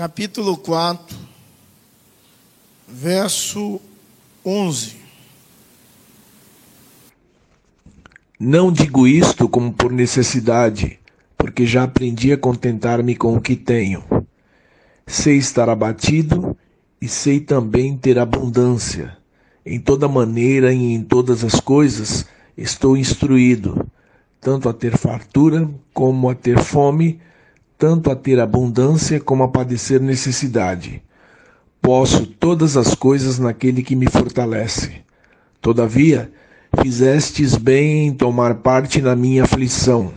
capítulo 0.00 0.56
4, 0.56 1.14
verso 2.88 3.78
11. 4.42 4.96
Não 8.38 8.72
digo 8.72 9.06
isto 9.06 9.46
como 9.46 9.70
por 9.70 9.92
necessidade, 9.92 10.98
porque 11.36 11.66
já 11.66 11.82
aprendi 11.82 12.32
a 12.32 12.38
contentar-me 12.38 13.14
com 13.14 13.36
o 13.36 13.42
que 13.42 13.54
tenho. 13.54 14.02
Sei 15.06 15.36
estar 15.36 15.68
abatido 15.68 16.56
e 16.98 17.06
sei 17.06 17.38
também 17.38 17.94
ter 17.94 18.18
abundância. 18.18 19.18
Em 19.66 19.78
toda 19.78 20.08
maneira 20.08 20.72
e 20.72 20.94
em 20.94 21.02
todas 21.02 21.44
as 21.44 21.60
coisas 21.60 22.24
estou 22.56 22.96
instruído, 22.96 23.86
tanto 24.40 24.66
a 24.66 24.72
ter 24.72 24.96
fartura 24.96 25.68
como 25.92 26.30
a 26.30 26.34
ter 26.34 26.58
fome, 26.58 27.20
tanto 27.80 28.10
a 28.10 28.14
ter 28.14 28.38
abundância 28.38 29.18
como 29.18 29.42
a 29.42 29.48
padecer 29.48 30.02
necessidade. 30.02 31.02
Posso 31.80 32.26
todas 32.26 32.76
as 32.76 32.94
coisas 32.94 33.38
naquele 33.38 33.82
que 33.82 33.96
me 33.96 34.06
fortalece. 34.06 34.96
Todavia, 35.62 36.30
fizestes 36.82 37.56
bem 37.56 38.08
em 38.08 38.12
tomar 38.12 38.56
parte 38.56 39.00
na 39.00 39.16
minha 39.16 39.44
aflição. 39.44 40.12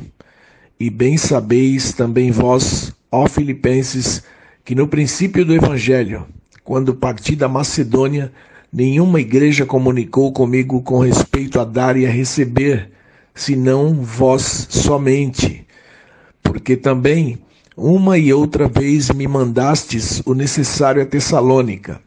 E 0.78 0.90
bem 0.90 1.18
sabeis 1.18 1.94
também 1.94 2.32
vós, 2.32 2.92
ó 3.10 3.28
Filipenses, 3.28 4.24
que 4.66 4.76
no 4.76 4.86
princípio 4.86 5.46
do 5.46 5.54
Evangelho, 5.54 6.28
quando 6.66 6.94
parti 6.94 7.34
da 7.34 7.48
Macedônia, 7.48 8.30
nenhuma 8.74 9.22
igreja 9.22 9.66
comunicou 9.66 10.34
comigo 10.34 10.82
com 10.82 11.00
respeito 11.00 11.62
a 11.62 11.64
dar 11.64 11.96
e 11.96 12.06
a 12.06 12.12
receber, 12.12 12.92
senão 13.34 13.94
vós 13.94 14.68
somente. 14.70 15.66
Porque 16.44 16.76
também 16.76 17.40
uma 17.76 18.18
e 18.18 18.32
outra 18.32 18.68
vez 18.68 19.10
me 19.10 19.28
mandastes 19.28 20.22
o 20.26 20.34
necessário 20.34 21.02
a 21.02 21.06
Tessalônica. 21.06 22.00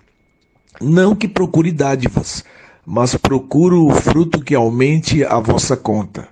Não 0.80 1.14
que 1.14 1.26
procure 1.26 1.72
dádivas, 1.72 2.44
mas 2.84 3.16
procuro 3.16 3.86
o 3.86 3.94
fruto 3.94 4.40
que 4.40 4.54
aumente 4.54 5.24
a 5.24 5.40
vossa 5.40 5.76
conta. 5.76 6.28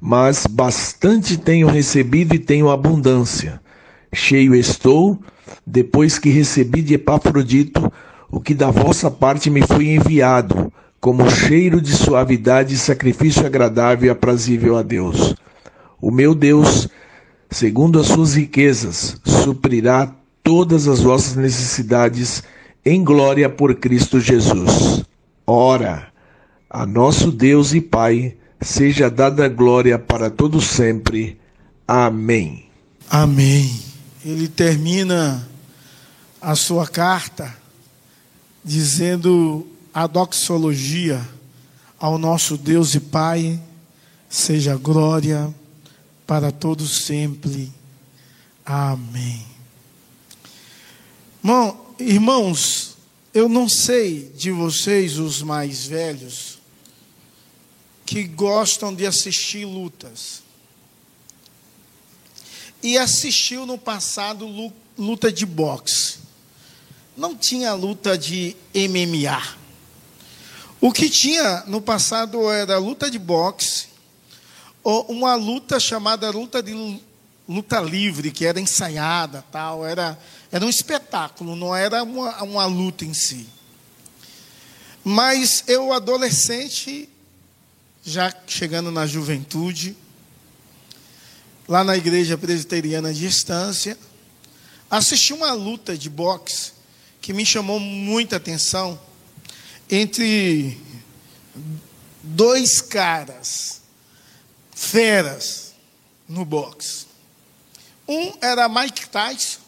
Mas 0.00 0.46
bastante 0.46 1.36
tenho 1.36 1.68
recebido 1.68 2.34
e 2.34 2.38
tenho 2.38 2.70
abundância. 2.70 3.60
Cheio 4.12 4.54
estou, 4.54 5.18
depois 5.66 6.18
que 6.18 6.30
recebi 6.30 6.82
de 6.82 6.94
Epafrodito 6.94 7.92
o 8.30 8.40
que 8.40 8.54
da 8.54 8.70
vossa 8.70 9.10
parte 9.10 9.48
me 9.48 9.62
foi 9.62 9.88
enviado, 9.88 10.72
como 11.00 11.30
cheiro 11.30 11.80
de 11.80 11.92
suavidade 11.92 12.74
e 12.74 12.78
sacrifício 12.78 13.46
agradável 13.46 14.08
e 14.08 14.10
aprazível 14.10 14.76
a 14.76 14.82
Deus. 14.82 15.34
O 16.00 16.10
meu 16.10 16.34
Deus, 16.34 16.88
segundo 17.50 17.98
as 17.98 18.06
suas 18.06 18.34
riquezas, 18.34 19.20
suprirá 19.24 20.14
todas 20.42 20.88
as 20.88 21.00
vossas 21.00 21.36
necessidades 21.36 22.42
em 22.84 23.02
glória 23.02 23.48
por 23.48 23.74
Cristo 23.74 24.20
Jesus. 24.20 25.02
Ora, 25.46 26.08
a 26.68 26.86
nosso 26.86 27.30
Deus 27.30 27.72
e 27.74 27.80
Pai 27.80 28.36
seja 28.60 29.10
dada 29.10 29.48
glória 29.48 29.98
para 29.98 30.30
todo 30.30 30.60
sempre. 30.60 31.38
Amém. 31.86 32.66
Amém. 33.08 33.80
Ele 34.24 34.48
termina 34.48 35.48
a 36.40 36.54
sua 36.54 36.86
carta 36.86 37.54
dizendo 38.64 39.66
a 39.92 40.06
doxologia 40.06 41.20
ao 41.98 42.18
nosso 42.18 42.56
Deus 42.56 42.94
e 42.94 43.00
Pai 43.00 43.58
seja 44.28 44.76
glória 44.76 45.52
para 46.28 46.52
todos 46.52 46.90
sempre. 46.90 47.72
Amém. 48.62 49.46
Bom, 51.42 51.94
irmãos, 51.98 52.98
eu 53.32 53.48
não 53.48 53.66
sei 53.66 54.30
de 54.36 54.50
vocês, 54.50 55.16
os 55.16 55.40
mais 55.40 55.86
velhos, 55.86 56.58
que 58.04 58.24
gostam 58.24 58.94
de 58.94 59.06
assistir 59.06 59.64
lutas. 59.64 60.42
E 62.82 62.98
assistiu 62.98 63.64
no 63.64 63.78
passado 63.78 64.72
luta 64.98 65.32
de 65.32 65.46
boxe. 65.46 66.18
Não 67.16 67.34
tinha 67.34 67.72
luta 67.72 68.18
de 68.18 68.54
MMA. 68.74 69.56
O 70.78 70.92
que 70.92 71.08
tinha 71.08 71.64
no 71.66 71.80
passado 71.80 72.50
era 72.50 72.76
luta 72.76 73.10
de 73.10 73.18
boxe, 73.18 73.87
uma 75.08 75.34
luta 75.34 75.78
chamada 75.78 76.30
luta 76.30 76.62
de 76.62 77.00
luta 77.48 77.80
livre, 77.80 78.30
que 78.30 78.44
era 78.44 78.60
ensaiada, 78.60 79.44
tal, 79.50 79.86
era 79.86 80.18
era 80.50 80.64
um 80.64 80.68
espetáculo, 80.68 81.54
não 81.54 81.76
era 81.76 82.02
uma, 82.02 82.42
uma 82.42 82.66
luta 82.66 83.04
em 83.04 83.12
si. 83.12 83.46
Mas 85.04 85.64
eu, 85.66 85.92
adolescente, 85.92 87.08
já 88.02 88.32
chegando 88.46 88.90
na 88.90 89.06
juventude, 89.06 89.96
lá 91.68 91.84
na 91.84 91.96
igreja 91.96 92.38
presbiteriana 92.38 93.12
de 93.12 93.26
Estância, 93.26 93.98
assisti 94.90 95.34
uma 95.34 95.52
luta 95.52 95.96
de 95.96 96.08
boxe 96.08 96.72
que 97.20 97.34
me 97.34 97.44
chamou 97.44 97.78
muita 97.78 98.36
atenção 98.36 98.98
entre 99.90 100.78
dois 102.22 102.80
caras, 102.80 103.82
feras, 104.78 105.74
no 106.28 106.44
boxe. 106.44 107.06
Um 108.06 108.32
era 108.40 108.68
Mike 108.68 109.08
Tyson 109.08 109.60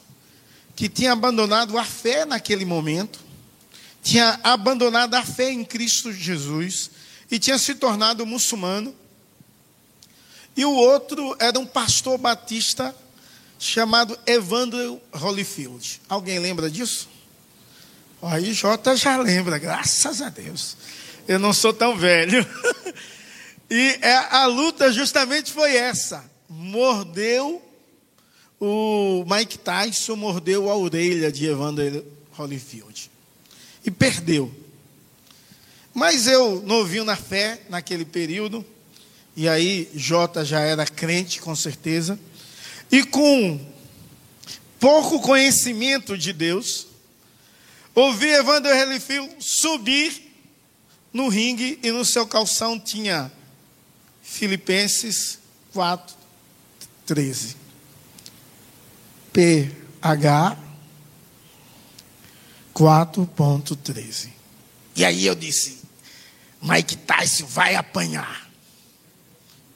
que 0.77 0.89
tinha 0.89 1.13
abandonado 1.13 1.77
a 1.77 1.85
fé 1.85 2.25
naquele 2.25 2.65
momento, 2.65 3.19
tinha 4.03 4.41
abandonado 4.43 5.15
a 5.15 5.23
fé 5.23 5.51
em 5.51 5.63
Cristo 5.63 6.11
Jesus 6.11 6.91
e 7.31 7.39
tinha 7.39 7.59
se 7.59 7.75
tornado 7.75 8.25
muçulmano. 8.25 8.95
E 10.57 10.65
o 10.65 10.73
outro 10.73 11.37
era 11.39 11.59
um 11.59 11.67
pastor 11.67 12.17
batista 12.17 12.95
chamado 13.59 14.19
Evandro 14.25 15.01
Holyfield. 15.13 16.01
Alguém 16.09 16.39
lembra 16.39 16.71
disso? 16.71 17.09
Aí 18.23 18.55
Jota 18.55 18.97
já 18.97 19.19
lembra, 19.19 19.59
graças 19.59 20.23
a 20.23 20.31
Deus. 20.31 20.77
Eu 21.29 21.39
não 21.39 21.53
sou 21.53 21.75
tão 21.75 21.97
velho. 21.97 22.47
e 23.71 23.99
é, 24.03 24.17
a 24.31 24.47
luta 24.47 24.93
justamente 24.93 25.53
foi 25.53 25.77
essa. 25.77 26.29
Mordeu 26.49 27.63
o 28.61 29.25
Mike 29.27 29.59
Tyson 29.59 30.17
mordeu 30.17 30.69
a 30.69 30.77
orelha 30.77 31.33
de 31.33 31.47
Evander 31.47 32.05
Holyfield 32.37 33.11
e 33.83 33.91
perdeu. 33.91 34.55
Mas 35.95 36.27
eu, 36.27 36.61
novinho 36.67 37.05
na 37.05 37.17
fé, 37.17 37.63
naquele 37.71 38.05
período, 38.05 38.65
e 39.35 39.49
aí 39.49 39.89
Jota 39.95 40.45
já 40.45 40.61
era 40.61 40.85
crente, 40.85 41.41
com 41.41 41.57
certeza, 41.57 42.21
e 42.93 43.03
com 43.03 43.59
pouco 44.79 45.21
conhecimento 45.21 46.19
de 46.19 46.33
Deus, 46.33 46.87
ouvi 47.95 48.27
Evander 48.27 48.77
Holyfield 48.77 49.37
subir 49.41 50.31
no 51.15 51.29
ringue 51.29 51.79
e 51.83 51.91
no 51.91 52.05
seu 52.05 52.27
calção 52.27 52.79
tinha 52.79 53.33
Filipenses 54.31 55.41
4, 55.73 56.17
13. 57.05 57.57
PH 59.33 60.57
4.13. 62.73 64.31
E 64.95 65.05
aí 65.05 65.27
eu 65.27 65.35
disse: 65.35 65.81
Mike 66.63 66.97
Tyson 66.97 67.45
vai 67.47 67.75
apanhar. 67.75 68.49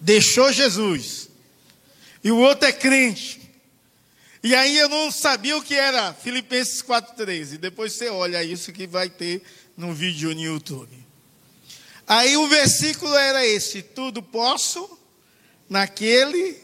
Deixou 0.00 0.52
Jesus. 0.52 1.28
E 2.22 2.30
o 2.30 2.38
outro 2.38 2.68
é 2.68 2.72
crente. 2.72 3.40
E 4.42 4.54
aí 4.54 4.78
eu 4.78 4.88
não 4.88 5.10
sabia 5.10 5.56
o 5.56 5.62
que 5.62 5.74
era 5.74 6.14
Filipenses 6.14 6.80
4.13. 6.80 7.58
Depois 7.58 7.92
você 7.92 8.08
olha 8.08 8.42
isso 8.44 8.72
que 8.72 8.86
vai 8.86 9.10
ter 9.10 9.42
no 9.76 9.92
vídeo 9.92 10.32
no 10.32 10.40
YouTube. 10.40 11.03
Aí 12.06 12.36
o 12.36 12.46
versículo 12.48 13.14
era 13.16 13.46
esse: 13.46 13.82
Tudo 13.82 14.22
posso 14.22 14.98
naquele 15.68 16.62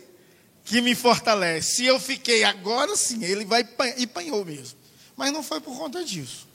que 0.65 0.81
me 0.81 0.95
fortalece. 0.95 1.77
Se 1.77 1.87
eu 1.87 1.99
fiquei 1.99 2.45
agora 2.45 2.97
sim, 2.97 3.25
ele 3.25 3.45
vai 3.45 3.67
e 3.97 4.07
panhou 4.07 4.45
mesmo. 4.45 4.79
Mas 5.17 5.33
não 5.33 5.43
foi 5.43 5.61
por 5.61 5.77
conta 5.77 6.05
disso. 6.05 6.49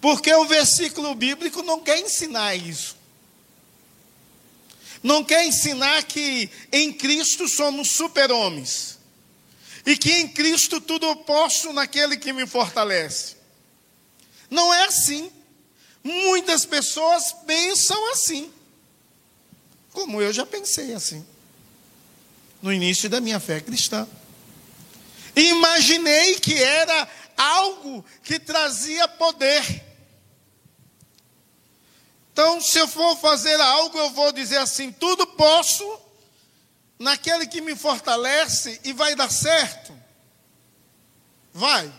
Porque 0.00 0.32
o 0.34 0.46
versículo 0.46 1.14
bíblico 1.14 1.62
não 1.62 1.80
quer 1.80 1.98
ensinar 1.98 2.54
isso. 2.56 2.96
Não 5.02 5.24
quer 5.24 5.44
ensinar 5.44 6.04
que 6.04 6.50
em 6.70 6.92
Cristo 6.92 7.48
somos 7.48 7.90
super-homens. 7.90 8.98
E 9.84 9.96
que 9.96 10.12
em 10.12 10.28
Cristo 10.28 10.80
tudo 10.80 11.06
eu 11.06 11.16
posso 11.16 11.72
naquele 11.72 12.16
que 12.16 12.32
me 12.32 12.46
fortalece. 12.46 13.36
Não 14.48 14.72
é 14.72 14.84
assim. 14.84 15.30
Muitas 16.02 16.64
pessoas 16.64 17.32
pensam 17.46 18.12
assim. 18.12 18.52
Como 19.92 20.20
eu 20.20 20.32
já 20.32 20.44
pensei 20.44 20.94
assim 20.94 21.24
no 22.62 22.72
início 22.72 23.10
da 23.10 23.20
minha 23.20 23.40
fé 23.40 23.60
cristã. 23.60 24.06
Imaginei 25.34 26.38
que 26.38 26.54
era 26.54 27.08
algo 27.36 28.04
que 28.22 28.38
trazia 28.38 29.08
poder. 29.08 29.84
Então, 32.32 32.60
se 32.60 32.78
eu 32.78 32.88
for 32.88 33.16
fazer 33.18 33.60
algo, 33.60 33.98
eu 33.98 34.10
vou 34.10 34.32
dizer 34.32 34.58
assim: 34.58 34.92
tudo 34.92 35.26
posso 35.26 36.00
naquele 36.98 37.46
que 37.46 37.60
me 37.60 37.74
fortalece 37.74 38.80
e 38.84 38.92
vai 38.92 39.16
dar 39.16 39.30
certo. 39.30 39.92
Vai. 41.52 41.92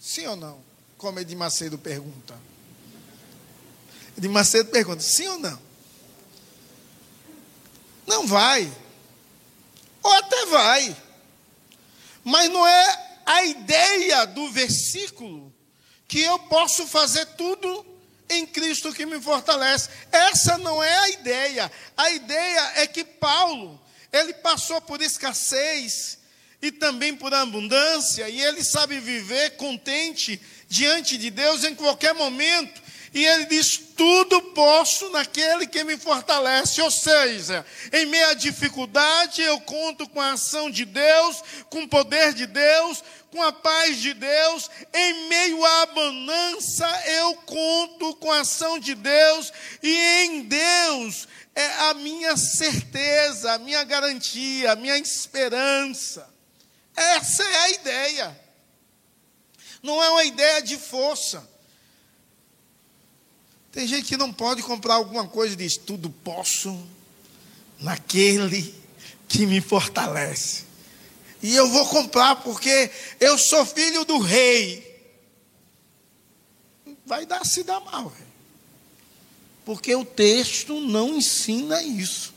Sim 0.00 0.26
ou 0.28 0.36
não? 0.36 0.64
Como 0.96 1.20
Edir 1.20 1.36
Macedo 1.36 1.78
pergunta. 1.78 2.34
Edir 4.16 4.30
Macedo 4.30 4.70
pergunta: 4.70 5.02
sim 5.02 5.28
ou 5.28 5.38
não? 5.38 5.62
Não 8.06 8.26
vai. 8.26 8.70
Ou 10.02 10.12
até 10.12 10.46
vai. 10.46 10.96
Mas 12.22 12.50
não 12.50 12.66
é 12.66 13.20
a 13.26 13.44
ideia 13.44 14.26
do 14.26 14.50
versículo 14.50 15.52
que 16.06 16.20
eu 16.20 16.38
posso 16.40 16.86
fazer 16.86 17.26
tudo 17.36 17.84
em 18.28 18.46
Cristo 18.46 18.92
que 18.92 19.06
me 19.06 19.20
fortalece. 19.20 19.88
Essa 20.10 20.58
não 20.58 20.82
é 20.82 20.94
a 20.96 21.08
ideia. 21.10 21.72
A 21.96 22.10
ideia 22.10 22.72
é 22.76 22.86
que 22.86 23.04
Paulo, 23.04 23.80
ele 24.12 24.32
passou 24.34 24.80
por 24.80 25.00
escassez 25.02 26.18
e 26.62 26.72
também 26.72 27.14
por 27.14 27.32
abundância, 27.34 28.26
e 28.28 28.40
ele 28.40 28.64
sabe 28.64 28.98
viver 28.98 29.56
contente 29.56 30.40
diante 30.66 31.18
de 31.18 31.30
Deus 31.30 31.62
em 31.62 31.74
qualquer 31.74 32.14
momento. 32.14 32.82
E 33.14 33.24
ele 33.24 33.46
diz: 33.46 33.78
Tudo 33.96 34.42
posso 34.42 35.08
naquele 35.10 35.68
que 35.68 35.84
me 35.84 35.96
fortalece. 35.96 36.82
Ou 36.82 36.90
seja, 36.90 37.64
em 37.92 38.06
meia 38.06 38.34
dificuldade, 38.34 39.40
eu 39.40 39.60
conto 39.60 40.08
com 40.08 40.20
a 40.20 40.32
ação 40.32 40.68
de 40.68 40.84
Deus, 40.84 41.40
com 41.70 41.84
o 41.84 41.88
poder 41.88 42.34
de 42.34 42.44
Deus, 42.44 43.04
com 43.30 43.40
a 43.40 43.52
paz 43.52 43.98
de 44.02 44.12
Deus. 44.14 44.68
Em 44.92 45.28
meio 45.28 45.64
à 45.64 45.86
bonança, 45.86 46.88
eu 47.06 47.36
conto 47.36 48.16
com 48.16 48.32
a 48.32 48.40
ação 48.40 48.80
de 48.80 48.96
Deus. 48.96 49.52
E 49.80 49.94
em 50.24 50.42
Deus 50.42 51.28
é 51.54 51.66
a 51.88 51.94
minha 51.94 52.36
certeza, 52.36 53.52
a 53.52 53.58
minha 53.58 53.84
garantia, 53.84 54.72
a 54.72 54.76
minha 54.76 54.98
esperança. 54.98 56.28
Essa 56.96 57.44
é 57.44 57.56
a 57.56 57.70
ideia. 57.70 58.40
Não 59.80 60.02
é 60.02 60.10
uma 60.10 60.24
ideia 60.24 60.60
de 60.60 60.76
força. 60.76 61.53
Tem 63.74 63.88
gente 63.88 64.06
que 64.06 64.16
não 64.16 64.32
pode 64.32 64.62
comprar 64.62 64.94
alguma 64.94 65.26
coisa 65.26 65.54
e 65.54 65.56
diz: 65.56 65.76
tudo 65.76 66.08
posso 66.08 66.80
naquele 67.80 68.72
que 69.26 69.44
me 69.46 69.60
fortalece. 69.60 70.62
E 71.42 71.56
eu 71.56 71.68
vou 71.68 71.84
comprar 71.88 72.36
porque 72.36 72.88
eu 73.18 73.36
sou 73.36 73.66
filho 73.66 74.04
do 74.04 74.18
rei. 74.18 74.94
Vai 77.04 77.26
dar 77.26 77.44
se 77.44 77.64
dar 77.64 77.80
mal, 77.80 78.12
porque 79.64 79.92
o 79.92 80.04
texto 80.04 80.80
não 80.80 81.16
ensina 81.16 81.82
isso. 81.82 82.32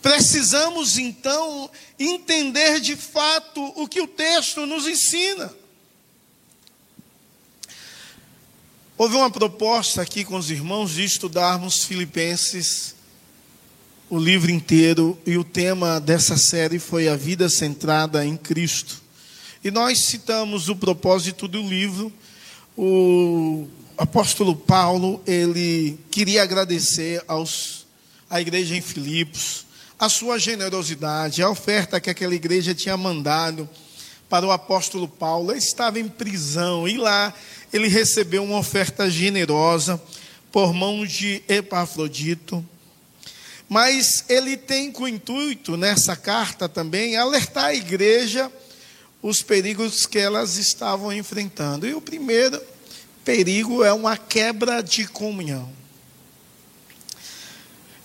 Precisamos 0.00 0.98
então 0.98 1.68
entender 1.98 2.78
de 2.78 2.94
fato 2.94 3.60
o 3.74 3.88
que 3.88 4.00
o 4.00 4.06
texto 4.06 4.66
nos 4.66 4.86
ensina. 4.86 5.52
Houve 8.98 9.14
uma 9.14 9.30
proposta 9.30 10.00
aqui 10.00 10.24
com 10.24 10.38
os 10.38 10.50
irmãos 10.50 10.92
de 10.92 11.04
estudarmos 11.04 11.84
Filipenses, 11.84 12.94
o 14.08 14.18
livro 14.18 14.50
inteiro, 14.50 15.18
e 15.26 15.36
o 15.36 15.44
tema 15.44 16.00
dessa 16.00 16.38
série 16.38 16.78
foi 16.78 17.06
a 17.06 17.14
vida 17.14 17.50
centrada 17.50 18.24
em 18.24 18.38
Cristo. 18.38 19.02
E 19.62 19.70
nós 19.70 19.98
citamos 19.98 20.70
o 20.70 20.76
propósito 20.76 21.46
do 21.46 21.60
livro. 21.60 22.10
O 22.74 23.68
apóstolo 23.98 24.56
Paulo, 24.56 25.20
ele 25.26 25.98
queria 26.10 26.42
agradecer 26.42 27.22
aos, 27.28 27.86
à 28.30 28.40
igreja 28.40 28.74
em 28.74 28.80
Filipos, 28.80 29.66
a 29.98 30.08
sua 30.08 30.38
generosidade, 30.38 31.42
a 31.42 31.50
oferta 31.50 32.00
que 32.00 32.08
aquela 32.08 32.34
igreja 32.34 32.74
tinha 32.74 32.96
mandado 32.96 33.68
para 34.26 34.46
o 34.46 34.50
apóstolo 34.50 35.06
Paulo. 35.06 35.50
Ele 35.50 35.58
estava 35.58 36.00
em 36.00 36.08
prisão 36.08 36.88
e 36.88 36.96
lá 36.96 37.34
ele 37.76 37.88
recebeu 37.88 38.42
uma 38.42 38.58
oferta 38.58 39.08
generosa 39.08 40.00
por 40.50 40.72
mão 40.72 41.06
de 41.06 41.42
Epafrodito. 41.48 42.64
Mas 43.68 44.24
ele 44.28 44.56
tem 44.56 44.92
com 44.92 45.08
intuito, 45.08 45.76
nessa 45.76 46.16
carta 46.16 46.68
também, 46.68 47.16
alertar 47.16 47.66
a 47.66 47.74
igreja 47.74 48.50
os 49.22 49.42
perigos 49.42 50.06
que 50.06 50.18
elas 50.18 50.56
estavam 50.56 51.12
enfrentando. 51.12 51.86
E 51.86 51.94
o 51.94 52.00
primeiro 52.00 52.60
perigo 53.24 53.82
é 53.82 53.92
uma 53.92 54.16
quebra 54.16 54.82
de 54.82 55.06
comunhão. 55.06 55.70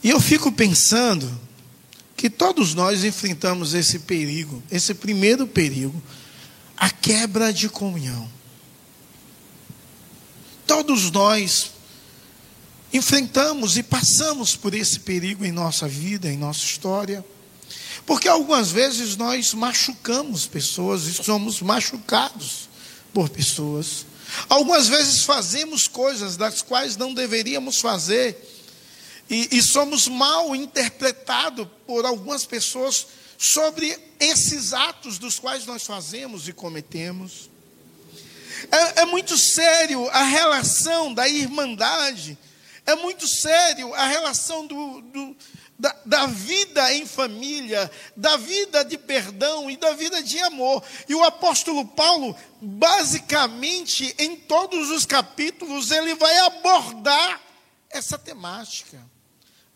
E 0.03 0.09
eu 0.09 0.19
fico 0.19 0.51
pensando 0.51 1.31
que 2.17 2.29
todos 2.29 2.73
nós 2.73 3.03
enfrentamos 3.03 3.73
esse 3.73 3.99
perigo, 3.99 4.61
esse 4.71 4.95
primeiro 4.95 5.45
perigo, 5.45 6.01
a 6.75 6.89
quebra 6.89 7.53
de 7.53 7.69
comunhão. 7.69 8.27
Todos 10.71 11.11
nós 11.11 11.71
enfrentamos 12.93 13.75
e 13.75 13.83
passamos 13.83 14.55
por 14.55 14.73
esse 14.73 15.01
perigo 15.01 15.43
em 15.43 15.51
nossa 15.51 15.85
vida, 15.85 16.31
em 16.31 16.37
nossa 16.37 16.63
história. 16.63 17.25
Porque 18.05 18.29
algumas 18.29 18.71
vezes 18.71 19.17
nós 19.17 19.53
machucamos 19.53 20.47
pessoas 20.47 21.07
e 21.07 21.13
somos 21.13 21.61
machucados 21.61 22.69
por 23.13 23.27
pessoas. 23.27 24.05
Algumas 24.47 24.87
vezes 24.87 25.23
fazemos 25.23 25.89
coisas 25.89 26.37
das 26.37 26.61
quais 26.61 26.95
não 26.95 27.13
deveríamos 27.13 27.81
fazer 27.81 28.37
e, 29.29 29.49
e 29.51 29.61
somos 29.61 30.07
mal 30.07 30.55
interpretados 30.55 31.67
por 31.85 32.05
algumas 32.05 32.45
pessoas 32.45 33.07
sobre 33.37 33.99
esses 34.21 34.71
atos 34.71 35.17
dos 35.17 35.37
quais 35.37 35.65
nós 35.65 35.83
fazemos 35.83 36.47
e 36.47 36.53
cometemos. 36.53 37.50
É, 38.71 39.01
é 39.01 39.05
muito 39.05 39.37
sério 39.37 40.09
a 40.09 40.23
relação 40.23 41.13
da 41.13 41.27
irmandade, 41.27 42.37
é 42.85 42.95
muito 42.95 43.27
sério 43.27 43.93
a 43.93 44.07
relação 44.07 44.65
do, 44.65 45.01
do 45.01 45.35
da, 45.77 45.95
da, 46.05 46.25
vida 46.27 46.93
em 46.93 47.05
família, 47.05 47.91
da 48.15 48.37
vida 48.37 48.85
de 48.85 48.97
perdão 48.97 49.69
e 49.69 49.75
da 49.75 49.93
vida 49.93 50.21
de 50.21 50.39
amor. 50.39 50.83
E 51.09 51.15
o 51.15 51.23
apóstolo 51.23 51.85
Paulo, 51.85 52.35
basicamente, 52.61 54.15
em 54.19 54.37
todos 54.37 54.91
os 54.91 55.05
capítulos, 55.07 55.89
ele 55.89 56.13
vai 56.13 56.37
abordar 56.39 57.41
essa 57.89 58.17
temática, 58.17 59.03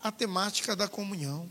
a 0.00 0.12
temática 0.12 0.76
da 0.76 0.86
comunhão. 0.86 1.48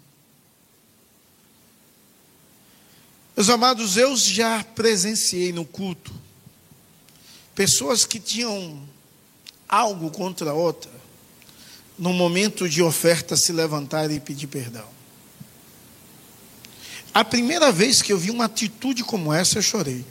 Meus 3.36 3.50
amados, 3.50 3.98
eu 3.98 4.16
já 4.16 4.64
presenciei 4.64 5.52
no 5.52 5.66
culto 5.66 6.25
Pessoas 7.56 8.06
que 8.06 8.20
tinham 8.20 8.88
algo 9.68 10.12
contra 10.12 10.54
outra, 10.54 10.92
no 11.98 12.12
momento 12.14 12.68
de 12.68 12.84
oferta 12.84 13.38
se 13.38 13.54
levantarem 13.54 14.18
e 14.18 14.20
pedir 14.20 14.48
perdão. 14.48 14.88
A 17.14 17.24
primeira 17.24 17.72
vez 17.72 18.02
que 18.02 18.12
eu 18.12 18.20
vi 18.20 18.30
uma 18.30 18.46
atitude 18.46 19.04
como 19.06 19.32
essa, 19.32 19.58
eu 19.58 19.62
chorei. 19.62 20.06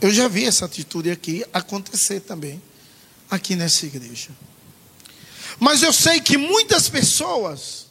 Eu 0.00 0.10
já 0.10 0.26
vi 0.26 0.46
essa 0.46 0.64
atitude 0.64 1.10
aqui 1.10 1.44
acontecer 1.52 2.20
também, 2.20 2.62
aqui 3.30 3.54
nessa 3.54 3.84
igreja. 3.84 4.30
Mas 5.60 5.82
eu 5.82 5.92
sei 5.92 6.20
que 6.20 6.38
muitas 6.38 6.88
pessoas 6.88 7.88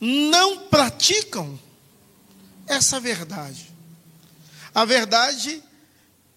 não 0.00 0.66
praticam 0.68 1.58
essa 2.66 2.98
verdade. 2.98 3.70
A 4.74 4.84
verdade 4.84 5.62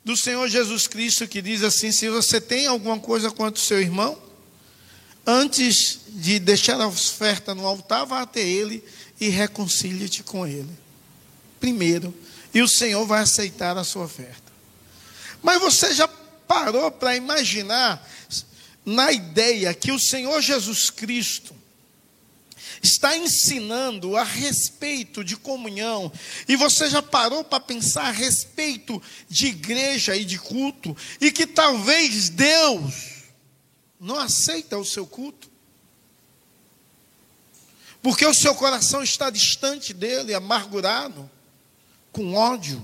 do 0.10 0.18
Senhor 0.18 0.50
Jesus 0.50 0.88
Cristo 0.88 1.28
que 1.28 1.40
diz 1.40 1.62
assim: 1.62 1.92
se 1.92 2.10
você 2.10 2.42
tem 2.42 2.66
alguma 2.66 3.00
coisa 3.00 3.30
contra 3.30 3.62
o 3.62 3.64
seu 3.64 3.80
irmão, 3.80 4.20
antes 5.24 6.00
de 6.08 6.40
deixar 6.40 6.82
a 6.82 6.88
oferta 6.88 7.54
no 7.54 7.64
altar, 7.64 8.08
vá 8.08 8.24
até 8.24 8.42
ele 8.42 8.84
e 9.22 9.30
reconcilie-te 9.30 10.24
com 10.24 10.48
ele. 10.48 10.72
Primeiro, 11.60 12.12
e 12.52 12.60
o 12.60 12.68
Senhor 12.68 13.06
vai 13.06 13.22
aceitar 13.22 13.78
a 13.78 13.84
sua 13.84 14.06
oferta. 14.06 14.52
Mas 15.44 15.62
você 15.62 15.94
já 15.94 16.08
parou 16.08 16.90
para 16.90 17.16
imaginar 17.16 18.04
na 18.84 19.12
ideia 19.12 19.76
que 19.76 19.92
o 19.92 20.00
Senhor 20.00 20.42
Jesus 20.42 20.90
Cristo 20.90 21.54
está 22.82 23.18
ensinando 23.18 24.16
a 24.16 24.24
respeito 24.24 25.24
de 25.24 25.36
comunhão, 25.36 26.12
e 26.48 26.56
você 26.56 26.90
já 26.90 27.02
parou 27.02 27.44
para 27.44 27.60
pensar 27.60 28.06
a 28.06 28.12
respeito 28.12 29.02
de 29.28 29.48
igreja 29.48 30.16
e 30.16 30.24
de 30.24 30.38
culto, 30.38 30.96
e 31.20 31.32
que 31.32 31.46
talvez 31.46 32.30
Deus 32.30 32.94
não 34.00 34.18
aceita 34.18 34.78
o 34.78 34.86
seu 34.86 35.06
culto, 35.06 35.50
porque 38.02 38.26
o 38.26 38.34
seu 38.34 38.56
coração 38.56 39.04
está 39.04 39.30
distante 39.30 39.94
dele, 39.94 40.34
amargurado. 40.34 41.30
com 42.12 42.34
ódio. 42.34 42.82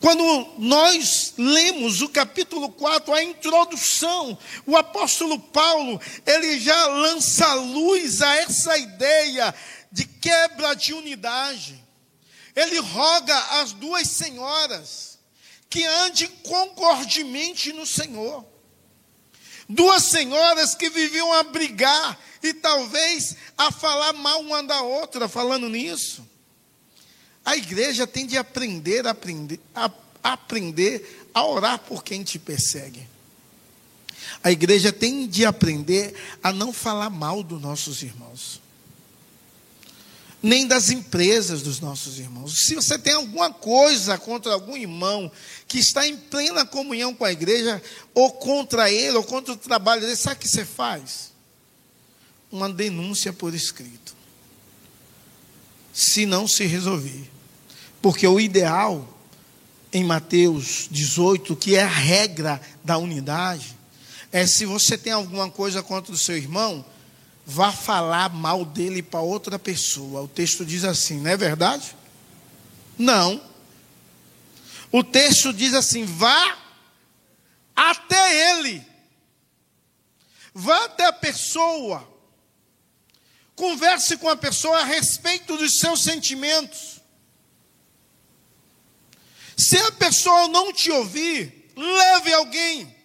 Quando 0.00 0.54
nós 0.56 1.34
lemos 1.36 2.00
o 2.00 2.08
capítulo 2.08 2.70
4, 2.70 3.12
a 3.12 3.22
introdução, 3.22 4.36
o 4.66 4.74
apóstolo 4.74 5.38
Paulo, 5.38 6.00
ele 6.24 6.58
já 6.58 6.86
lança 6.86 7.52
luz 7.52 8.22
a 8.22 8.34
essa 8.36 8.78
ideia 8.78 9.54
de 9.92 10.06
quebra 10.06 10.74
de 10.74 10.94
unidade. 10.94 11.84
Ele 12.56 12.78
roga 12.78 13.36
às 13.60 13.72
duas 13.72 14.08
senhoras 14.08 15.18
que 15.68 15.84
andem 15.84 16.28
concordemente 16.44 17.70
no 17.70 17.84
Senhor. 17.84 18.44
Duas 19.68 20.04
senhoras 20.04 20.74
que 20.74 20.88
viviam 20.88 21.30
a 21.34 21.42
brigar 21.42 22.18
e 22.42 22.54
talvez 22.54 23.36
a 23.56 23.70
falar 23.70 24.14
mal 24.14 24.40
uma 24.40 24.62
da 24.62 24.80
outra, 24.80 25.28
falando 25.28 25.68
nisso. 25.68 26.26
A 27.44 27.56
igreja 27.56 28.06
tem 28.06 28.26
de 28.26 28.36
aprender, 28.36 29.06
aprender, 29.06 29.60
a, 29.74 29.90
aprender 30.22 31.28
a 31.32 31.44
orar 31.44 31.78
por 31.78 32.04
quem 32.04 32.22
te 32.22 32.38
persegue. 32.38 33.08
A 34.42 34.50
igreja 34.50 34.92
tem 34.92 35.26
de 35.26 35.44
aprender 35.44 36.14
a 36.42 36.52
não 36.52 36.72
falar 36.72 37.10
mal 37.10 37.42
dos 37.42 37.60
nossos 37.60 38.02
irmãos. 38.02 38.60
Nem 40.42 40.66
das 40.66 40.90
empresas 40.90 41.60
dos 41.60 41.80
nossos 41.80 42.18
irmãos. 42.18 42.66
Se 42.66 42.74
você 42.74 42.98
tem 42.98 43.12
alguma 43.12 43.52
coisa 43.52 44.16
contra 44.16 44.52
algum 44.52 44.76
irmão 44.76 45.30
que 45.68 45.78
está 45.78 46.06
em 46.06 46.16
plena 46.16 46.64
comunhão 46.64 47.14
com 47.14 47.24
a 47.24 47.32
igreja, 47.32 47.82
ou 48.14 48.32
contra 48.32 48.90
ele, 48.90 49.16
ou 49.16 49.24
contra 49.24 49.52
o 49.52 49.56
trabalho 49.56 50.00
dele, 50.00 50.16
sabe 50.16 50.36
o 50.36 50.38
que 50.38 50.48
você 50.48 50.64
faz? 50.64 51.32
Uma 52.50 52.70
denúncia 52.70 53.34
por 53.34 53.54
escrito. 53.54 54.19
Se 55.92 56.26
não 56.26 56.46
se 56.46 56.64
resolver. 56.64 57.30
Porque 58.00 58.26
o 58.26 58.40
ideal, 58.40 59.06
em 59.92 60.04
Mateus 60.04 60.88
18, 60.90 61.54
que 61.56 61.76
é 61.76 61.82
a 61.82 61.88
regra 61.88 62.60
da 62.82 62.96
unidade, 62.96 63.76
é 64.32 64.46
se 64.46 64.64
você 64.64 64.96
tem 64.96 65.12
alguma 65.12 65.50
coisa 65.50 65.82
contra 65.82 66.12
o 66.12 66.18
seu 66.18 66.36
irmão, 66.36 66.84
vá 67.44 67.72
falar 67.72 68.30
mal 68.30 68.64
dele 68.64 69.02
para 69.02 69.20
outra 69.20 69.58
pessoa. 69.58 70.22
O 70.22 70.28
texto 70.28 70.64
diz 70.64 70.84
assim, 70.84 71.20
não 71.20 71.30
é 71.30 71.36
verdade? 71.36 71.96
Não. 72.96 73.40
O 74.92 75.04
texto 75.04 75.52
diz 75.52 75.72
assim: 75.72 76.04
vá 76.04 76.58
até 77.74 78.50
ele, 78.50 78.84
vá 80.52 80.84
até 80.84 81.06
a 81.06 81.12
pessoa, 81.12 82.06
converse 83.60 84.16
com 84.16 84.28
a 84.30 84.36
pessoa 84.36 84.78
a 84.78 84.84
respeito 84.84 85.54
dos 85.58 85.78
seus 85.78 86.02
sentimentos. 86.02 86.98
Se 89.54 89.76
a 89.76 89.92
pessoa 89.92 90.48
não 90.48 90.72
te 90.72 90.90
ouvir, 90.90 91.70
leve 91.76 92.32
alguém. 92.32 92.96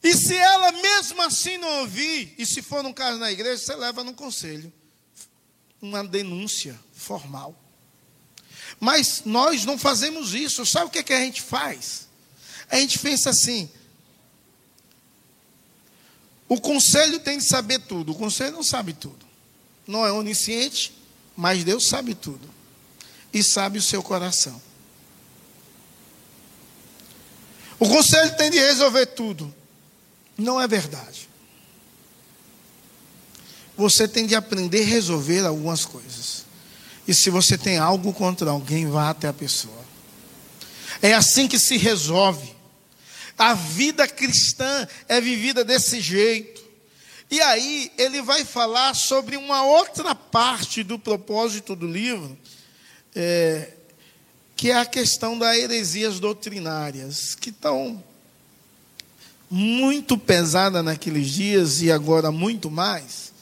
E 0.00 0.14
se 0.14 0.36
ela 0.36 0.70
mesmo 0.70 1.20
assim 1.22 1.58
não 1.58 1.80
ouvir, 1.80 2.36
e 2.38 2.46
se 2.46 2.62
for 2.62 2.86
um 2.86 2.92
caso 2.92 3.18
na 3.18 3.32
igreja, 3.32 3.60
você 3.60 3.74
leva 3.74 4.04
no 4.04 4.14
conselho 4.14 4.72
uma 5.82 6.04
denúncia 6.04 6.78
formal. 6.92 7.60
Mas 8.78 9.22
nós 9.24 9.64
não 9.64 9.76
fazemos 9.76 10.34
isso. 10.34 10.64
Sabe 10.64 10.86
o 10.86 10.90
que, 10.90 11.00
é 11.00 11.02
que 11.02 11.12
a 11.12 11.20
gente 11.20 11.42
faz? 11.42 12.06
A 12.70 12.76
gente 12.76 12.96
pensa 13.00 13.30
assim: 13.30 13.68
o 16.48 16.60
conselho 16.60 17.20
tem 17.20 17.38
de 17.38 17.44
saber 17.44 17.80
tudo. 17.80 18.12
O 18.12 18.14
conselho 18.14 18.52
não 18.52 18.62
sabe 18.62 18.92
tudo. 18.92 19.26
Não 19.86 20.06
é 20.06 20.12
onisciente, 20.12 20.92
mas 21.36 21.64
Deus 21.64 21.86
sabe 21.86 22.14
tudo 22.14 22.48
e 23.32 23.42
sabe 23.42 23.78
o 23.78 23.82
seu 23.82 24.02
coração. 24.02 24.60
O 27.78 27.88
conselho 27.88 28.36
tem 28.36 28.50
de 28.50 28.58
resolver 28.58 29.06
tudo. 29.06 29.54
Não 30.36 30.60
é 30.60 30.66
verdade. 30.66 31.28
Você 33.76 34.08
tem 34.08 34.26
de 34.26 34.34
aprender 34.34 34.82
a 34.82 34.86
resolver 34.86 35.46
algumas 35.46 35.84
coisas. 35.84 36.44
E 37.06 37.14
se 37.14 37.30
você 37.30 37.56
tem 37.56 37.78
algo 37.78 38.12
contra 38.12 38.50
alguém, 38.50 38.86
vá 38.86 39.10
até 39.10 39.28
a 39.28 39.32
pessoa. 39.32 39.84
É 41.00 41.14
assim 41.14 41.46
que 41.46 41.58
se 41.58 41.76
resolve. 41.76 42.57
A 43.38 43.54
vida 43.54 44.08
cristã 44.08 44.86
é 45.08 45.20
vivida 45.20 45.64
desse 45.64 46.00
jeito. 46.00 46.60
E 47.30 47.40
aí 47.40 47.92
ele 47.96 48.20
vai 48.22 48.44
falar 48.44 48.94
sobre 48.94 49.36
uma 49.36 49.62
outra 49.62 50.14
parte 50.14 50.82
do 50.82 50.98
propósito 50.98 51.76
do 51.76 51.86
livro, 51.86 52.36
é, 53.14 53.70
que 54.56 54.70
é 54.70 54.76
a 54.76 54.86
questão 54.86 55.38
das 55.38 55.56
heresias 55.56 56.18
doutrinárias, 56.18 57.34
que 57.34 57.50
estão 57.50 58.02
muito 59.50 60.18
pesada 60.18 60.82
naqueles 60.82 61.30
dias 61.30 61.80
e 61.80 61.92
agora 61.92 62.32
muito 62.32 62.70
mais. 62.70 63.32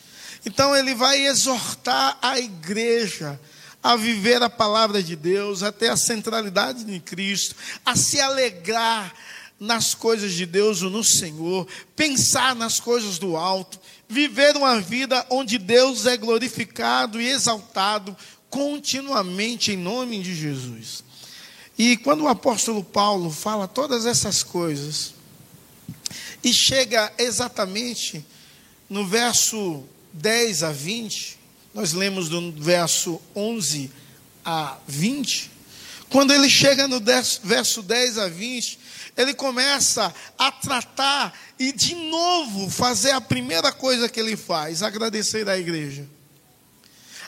Então 0.45 0.77
ele 0.77 0.95
vai 0.95 1.27
exortar 1.27 2.19
a 2.21 2.39
igreja 2.39 3.39
a 3.83 3.95
viver 3.95 4.43
a 4.43 4.51
palavra 4.51 5.01
de 5.01 5.15
Deus, 5.15 5.63
a 5.63 5.71
ter 5.71 5.91
a 5.91 5.97
centralidade 5.97 6.85
de 6.85 6.99
Cristo, 6.99 7.55
a 7.85 7.95
se 7.95 8.21
alegrar 8.21 9.15
nas 9.59 9.95
coisas 9.95 10.35
de 10.35 10.45
Deus 10.45 10.83
ou 10.83 10.91
no 10.91 11.03
Senhor, 11.03 11.67
pensar 11.95 12.55
nas 12.55 12.79
coisas 12.79 13.19
do 13.19 13.37
alto, 13.37 13.81
viver 14.09 14.57
uma 14.57 14.81
vida 14.81 15.27
onde 15.31 15.59
Deus 15.59 16.07
é 16.07 16.17
glorificado 16.17 17.21
e 17.21 17.29
exaltado 17.29 18.17
continuamente 18.51 19.73
em 19.73 19.77
nome 19.77 20.23
de 20.23 20.35
Jesus. 20.35 21.03
E 21.79 21.97
quando 21.97 22.25
o 22.25 22.29
apóstolo 22.29 22.83
Paulo 22.83 23.31
fala 23.31 23.67
todas 23.67 24.07
essas 24.07 24.43
coisas, 24.43 25.15
e 26.43 26.53
chega 26.53 27.13
exatamente 27.19 28.25
no 28.89 29.07
verso 29.07 29.83
10 30.13 30.63
a 30.63 30.73
20, 30.73 31.39
nós 31.75 31.93
lemos 31.93 32.29
do 32.29 32.53
verso 32.53 33.21
11 33.35 33.91
a 34.45 34.79
20, 34.87 35.51
quando 36.09 36.33
ele 36.33 36.49
chega 36.49 36.87
no 36.87 37.01
verso 37.43 37.83
10 37.83 38.19
a 38.19 38.29
20, 38.29 38.79
ele 39.17 39.35
começa 39.35 40.15
a 40.39 40.51
tratar 40.53 41.33
e 41.59 41.73
de 41.73 41.95
novo 41.95 42.71
fazer 42.71 43.13
a 43.13 43.21
primeira 43.21 43.73
coisa 43.73 44.09
que 44.09 44.21
ele 44.21 44.37
faz, 44.37 44.83
agradecer 44.83 45.49
à 45.49 45.57
igreja 45.57 46.07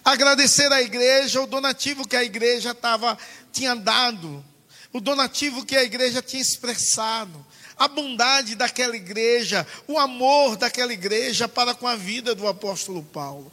agradecer 0.05 0.73
à 0.73 0.81
igreja 0.81 1.41
o 1.41 1.47
donativo 1.47 2.07
que 2.07 2.17
a 2.17 2.25
igreja 2.25 2.75
tava, 2.75 3.19
tinha 3.53 3.75
dado, 3.75 4.45
o 4.93 5.01
donativo 5.01 5.65
que 5.65 5.77
a 5.77 5.85
igreja 5.85 6.23
tinha 6.23 6.41
expressado, 6.41 7.45
a 7.77 7.87
bondade 7.87 8.55
daquela 8.55 8.97
igreja, 8.97 9.67
o 9.87 9.99
amor 9.99 10.57
daquela 10.57 10.93
igreja 10.93 11.47
para 11.47 11.75
com 11.75 11.87
a 11.87 11.95
vida 11.95 12.35
do 12.35 12.49
apóstolo 12.49 13.03
Paulo. 13.03 13.53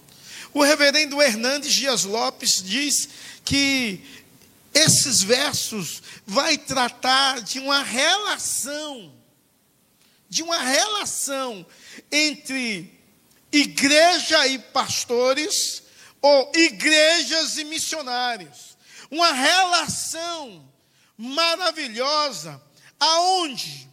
O 0.53 0.63
reverendo 0.63 1.21
Hernandes 1.21 1.73
Dias 1.73 2.05
Lopes 2.05 2.63
diz 2.63 3.09
que 3.43 4.01
esses 4.75 5.23
versos 5.23 6.03
vai 6.25 6.57
tratar 6.57 7.41
de 7.41 7.59
uma 7.59 7.81
relação, 7.81 9.11
de 10.29 10.43
uma 10.43 10.59
relação 10.59 11.65
entre 12.11 12.93
igreja 13.51 14.45
e 14.47 14.59
pastores, 14.59 15.83
ou 16.21 16.51
igrejas 16.55 17.57
e 17.57 17.63
missionários. 17.63 18.75
Uma 19.09 19.31
relação 19.31 20.67
maravilhosa, 21.17 22.61
aonde 22.99 23.89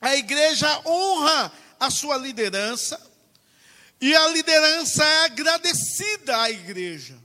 a 0.00 0.16
igreja 0.16 0.80
honra 0.86 1.52
a 1.78 1.90
sua 1.90 2.16
liderança 2.16 3.00
e 4.00 4.16
a 4.16 4.28
liderança 4.28 5.04
é 5.04 5.24
agradecida 5.24 6.40
à 6.40 6.50
igreja. 6.50 7.18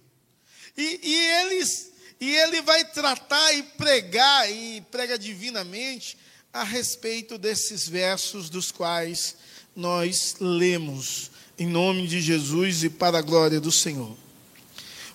E, 0.76 1.00
e, 1.02 1.16
eles, 1.42 1.94
e 2.26 2.36
ele 2.36 2.62
vai 2.64 2.84
tratar 2.84 3.54
e 3.54 3.62
pregar, 3.62 4.52
e 4.52 4.82
prega 4.90 5.18
divinamente, 5.18 6.18
a 6.52 6.64
respeito 6.64 7.38
desses 7.38 7.88
versos 7.88 8.50
dos 8.50 8.72
quais 8.72 9.36
nós 9.76 10.38
lemos, 10.40 11.30
em 11.60 11.68
nome 11.68 12.08
de 12.08 12.20
Jesus 12.20 12.84
e 12.84 12.90
para 12.90 13.20
a 13.20 13.22
glória 13.22 13.60
do 13.60 13.72
Senhor. 13.72 14.18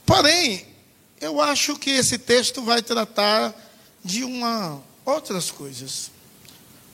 Porém, 0.06 0.64
eu 1.20 1.40
acho 1.40 1.76
que 1.76 1.90
esse 1.90 2.16
texto 2.16 2.62
vai 2.62 2.80
tratar 2.80 3.54
de 4.04 4.22
uma 4.22 4.80
outras 5.04 5.50
coisas, 5.50 6.12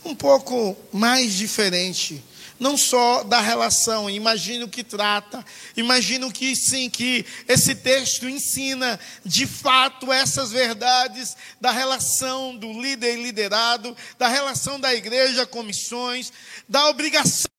um 0.02 0.14
pouco 0.14 0.74
mais 0.90 1.34
diferente, 1.34 2.24
não 2.58 2.76
só 2.76 3.22
da 3.22 3.40
relação. 3.40 4.08
Imagino 4.08 4.68
que 4.68 4.82
trata, 4.82 5.44
imagino 5.76 6.32
que 6.32 6.54
sim, 6.56 6.88
que 6.90 7.24
esse 7.48 7.74
texto 7.74 8.28
ensina 8.28 8.98
de 9.24 9.46
fato 9.46 10.12
essas 10.12 10.50
verdades 10.50 11.36
da 11.60 11.70
relação 11.70 12.56
do 12.56 12.72
líder 12.80 13.18
e 13.18 13.22
liderado, 13.22 13.96
da 14.18 14.28
relação 14.28 14.78
da 14.80 14.94
igreja 14.94 15.46
com 15.46 15.62
missões, 15.62 16.32
da 16.68 16.88
obrigação 16.88 17.50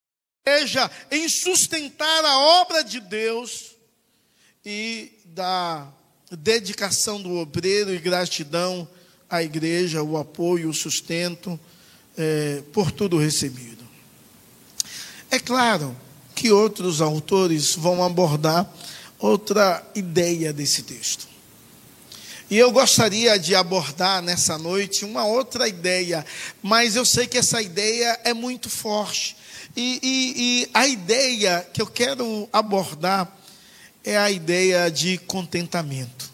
da 0.45 0.51
igreja 0.51 0.91
em 1.11 1.27
sustentar 1.29 2.25
a 2.25 2.39
obra 2.61 2.83
de 2.83 2.99
Deus 2.99 3.75
e 4.65 5.11
da 5.25 5.87
dedicação 6.31 7.21
do 7.21 7.35
obreiro 7.35 7.93
e 7.93 7.99
gratidão 7.99 8.87
à 9.29 9.43
igreja, 9.43 10.03
o 10.03 10.17
apoio, 10.17 10.69
o 10.69 10.73
sustento 10.73 11.59
é, 12.17 12.63
por 12.73 12.91
tudo 12.91 13.17
recebido. 13.17 13.86
É 15.29 15.39
claro 15.39 15.95
que 16.33 16.51
outros 16.51 17.01
autores 17.01 17.75
vão 17.75 18.03
abordar 18.03 18.71
outra 19.19 19.83
ideia 19.95 20.53
desse 20.53 20.83
texto. 20.83 21.27
E 22.49 22.57
eu 22.57 22.71
gostaria 22.71 23.37
de 23.37 23.53
abordar 23.55 24.21
nessa 24.21 24.57
noite 24.57 25.03
uma 25.03 25.25
outra 25.25 25.67
ideia, 25.67 26.25
mas 26.63 26.95
eu 26.95 27.03
sei 27.03 27.27
que 27.27 27.37
essa 27.37 27.61
ideia 27.61 28.17
é 28.23 28.33
muito 28.33 28.69
forte. 28.69 29.35
E, 29.75 29.99
e, 30.01 30.33
e 30.37 30.69
a 30.73 30.87
ideia 30.87 31.67
que 31.73 31.81
eu 31.81 31.87
quero 31.87 32.47
abordar 32.53 33.29
é 34.03 34.17
a 34.17 34.31
ideia 34.31 34.89
de 34.89 35.17
contentamento. 35.17 36.31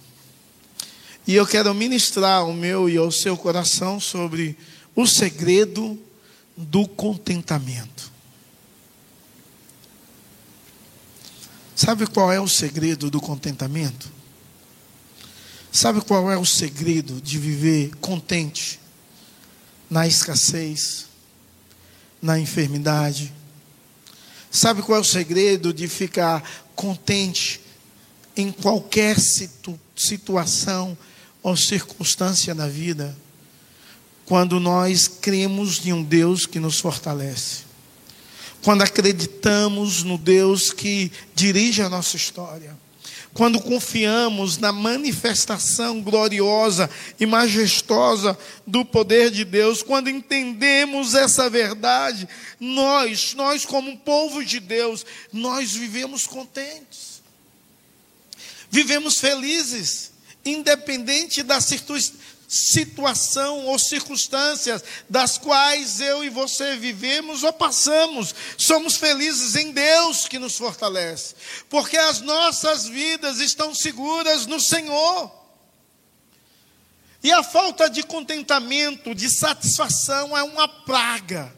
E 1.25 1.33
eu 1.33 1.47
quero 1.47 1.73
ministrar 1.73 2.41
ao 2.41 2.53
meu 2.53 2.87
e 2.87 2.95
ao 2.95 3.11
seu 3.11 3.35
coração 3.35 3.99
sobre 3.99 4.55
o 4.95 5.07
segredo 5.07 5.99
do 6.55 6.87
contentamento. 6.87 8.12
Sabe 11.83 12.07
qual 12.07 12.31
é 12.31 12.39
o 12.39 12.47
segredo 12.47 13.11
do 13.11 13.19
contentamento? 13.19 14.09
Sabe 15.69 15.99
qual 15.99 16.31
é 16.31 16.37
o 16.37 16.45
segredo 16.45 17.19
de 17.19 17.37
viver 17.37 17.93
contente 17.97 18.79
na 19.89 20.07
escassez, 20.07 21.07
na 22.21 22.39
enfermidade? 22.39 23.33
Sabe 24.49 24.81
qual 24.81 24.97
é 24.97 25.01
o 25.01 25.03
segredo 25.03 25.73
de 25.73 25.89
ficar 25.89 26.41
contente 26.73 27.59
em 28.37 28.49
qualquer 28.49 29.19
situ 29.19 29.77
situação 29.93 30.97
ou 31.41 31.57
circunstância 31.57 32.55
da 32.55 32.69
vida? 32.69 33.13
Quando 34.25 34.57
nós 34.57 35.09
cremos 35.09 35.85
em 35.85 35.91
um 35.91 36.01
Deus 36.01 36.45
que 36.45 36.61
nos 36.61 36.79
fortalece. 36.79 37.62
Quando 38.63 38.81
acreditamos 38.81 40.03
no 40.03 40.17
Deus 40.17 40.71
que 40.71 41.11
dirige 41.35 41.81
a 41.81 41.89
nossa 41.89 42.15
história 42.15 42.83
quando 43.33 43.59
confiamos 43.59 44.57
na 44.57 44.71
manifestação 44.71 46.01
gloriosa 46.01 46.89
e 47.19 47.25
majestosa 47.25 48.37
do 48.65 48.85
poder 48.85 49.31
de 49.31 49.43
Deus, 49.43 49.81
quando 49.81 50.09
entendemos 50.09 51.15
essa 51.15 51.49
verdade, 51.49 52.27
nós, 52.59 53.33
nós 53.33 53.65
como 53.65 53.97
povo 53.97 54.45
de 54.45 54.59
Deus, 54.59 55.03
nós 55.31 55.73
vivemos 55.73 56.27
contentes. 56.27 57.23
Vivemos 58.69 59.19
felizes, 59.19 60.11
independente 60.45 61.41
da 61.41 61.59
circunstância 61.59 62.22
situação 62.53 63.65
ou 63.65 63.79
circunstâncias 63.79 64.83
das 65.09 65.37
quais 65.37 65.99
eu 65.99 66.23
e 66.23 66.29
você 66.29 66.75
vivemos 66.75 67.43
ou 67.43 67.51
passamos. 67.51 68.33
Somos 68.57 68.95
felizes 68.95 69.55
em 69.55 69.71
Deus 69.71 70.27
que 70.27 70.37
nos 70.37 70.55
fortalece, 70.55 71.35
porque 71.69 71.97
as 71.97 72.21
nossas 72.21 72.87
vidas 72.87 73.39
estão 73.39 73.73
seguras 73.73 74.45
no 74.45 74.59
Senhor. 74.59 75.31
E 77.23 77.31
a 77.31 77.41
falta 77.41 77.89
de 77.89 78.03
contentamento, 78.03 79.15
de 79.15 79.29
satisfação 79.29 80.37
é 80.37 80.43
uma 80.43 80.67
praga. 80.67 81.53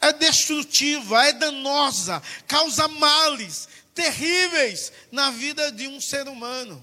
É 0.00 0.12
destrutiva, 0.12 1.26
é 1.26 1.34
danosa, 1.34 2.22
causa 2.46 2.88
males 2.88 3.68
terríveis 3.94 4.90
na 5.12 5.30
vida 5.30 5.70
de 5.70 5.86
um 5.86 6.00
ser 6.00 6.26
humano. 6.26 6.82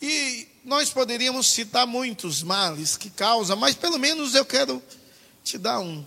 E 0.00 0.46
nós 0.66 0.90
poderíamos 0.90 1.52
citar 1.52 1.86
muitos 1.86 2.42
males 2.42 2.96
que 2.96 3.08
causa, 3.08 3.54
mas 3.54 3.76
pelo 3.76 4.00
menos 4.00 4.34
eu 4.34 4.44
quero 4.44 4.82
te 5.44 5.56
dar 5.56 5.78
um: 5.78 6.04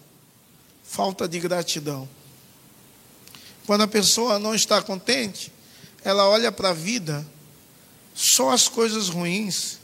falta 0.83 1.29
de 1.29 1.39
gratidão. 1.39 2.07
Quando 3.65 3.83
a 3.83 3.87
pessoa 3.87 4.37
não 4.37 4.53
está 4.53 4.81
contente, 4.81 5.49
ela 6.03 6.27
olha 6.27 6.51
para 6.51 6.71
a 6.71 6.73
vida, 6.73 7.25
só 8.13 8.49
as 8.49 8.67
coisas 8.67 9.07
ruins, 9.07 9.79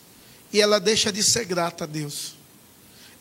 e 0.52 0.60
ela 0.60 0.78
deixa 0.78 1.10
de 1.10 1.24
ser 1.24 1.46
grata 1.46 1.86
a 1.86 1.88
Deus. 1.88 2.36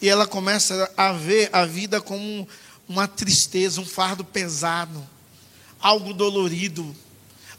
E 0.02 0.08
ela 0.08 0.26
começa 0.26 0.90
a 0.96 1.12
ver 1.12 1.50
a 1.52 1.64
vida 1.64 2.00
como 2.00 2.48
uma 2.88 3.06
tristeza, 3.06 3.80
um 3.80 3.86
fardo 3.86 4.24
pesado, 4.24 5.06
algo 5.78 6.12
dolorido, 6.12 6.94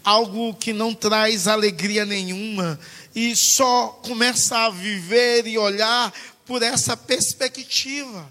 algo 0.04 0.54
que 0.54 0.74
não 0.74 0.94
traz 0.94 1.48
alegria 1.48 2.06
nenhuma 2.06 2.78
e 3.16 3.34
só 3.34 3.88
começa 4.06 4.58
a 4.58 4.70
viver 4.70 5.48
e 5.48 5.58
olhar 5.58 6.14
por 6.46 6.62
essa 6.62 6.98
perspectiva. 6.98 8.30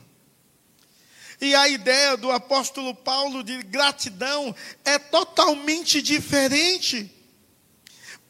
E 1.40 1.54
a 1.54 1.68
ideia 1.68 2.16
do 2.16 2.30
apóstolo 2.30 2.94
Paulo 2.94 3.42
de 3.42 3.62
gratidão 3.62 4.54
é 4.84 4.98
totalmente 4.98 6.02
diferente. 6.02 7.10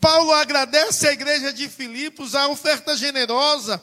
Paulo 0.00 0.32
agradece 0.32 1.08
à 1.08 1.12
igreja 1.12 1.52
de 1.52 1.68
Filipos 1.68 2.34
a 2.34 2.48
oferta 2.48 2.96
generosa 2.96 3.82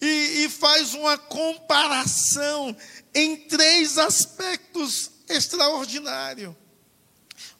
e, 0.00 0.44
e 0.44 0.48
faz 0.48 0.94
uma 0.94 1.16
comparação 1.16 2.76
em 3.14 3.36
três 3.36 3.96
aspectos 3.96 5.10
extraordinários. 5.28 6.54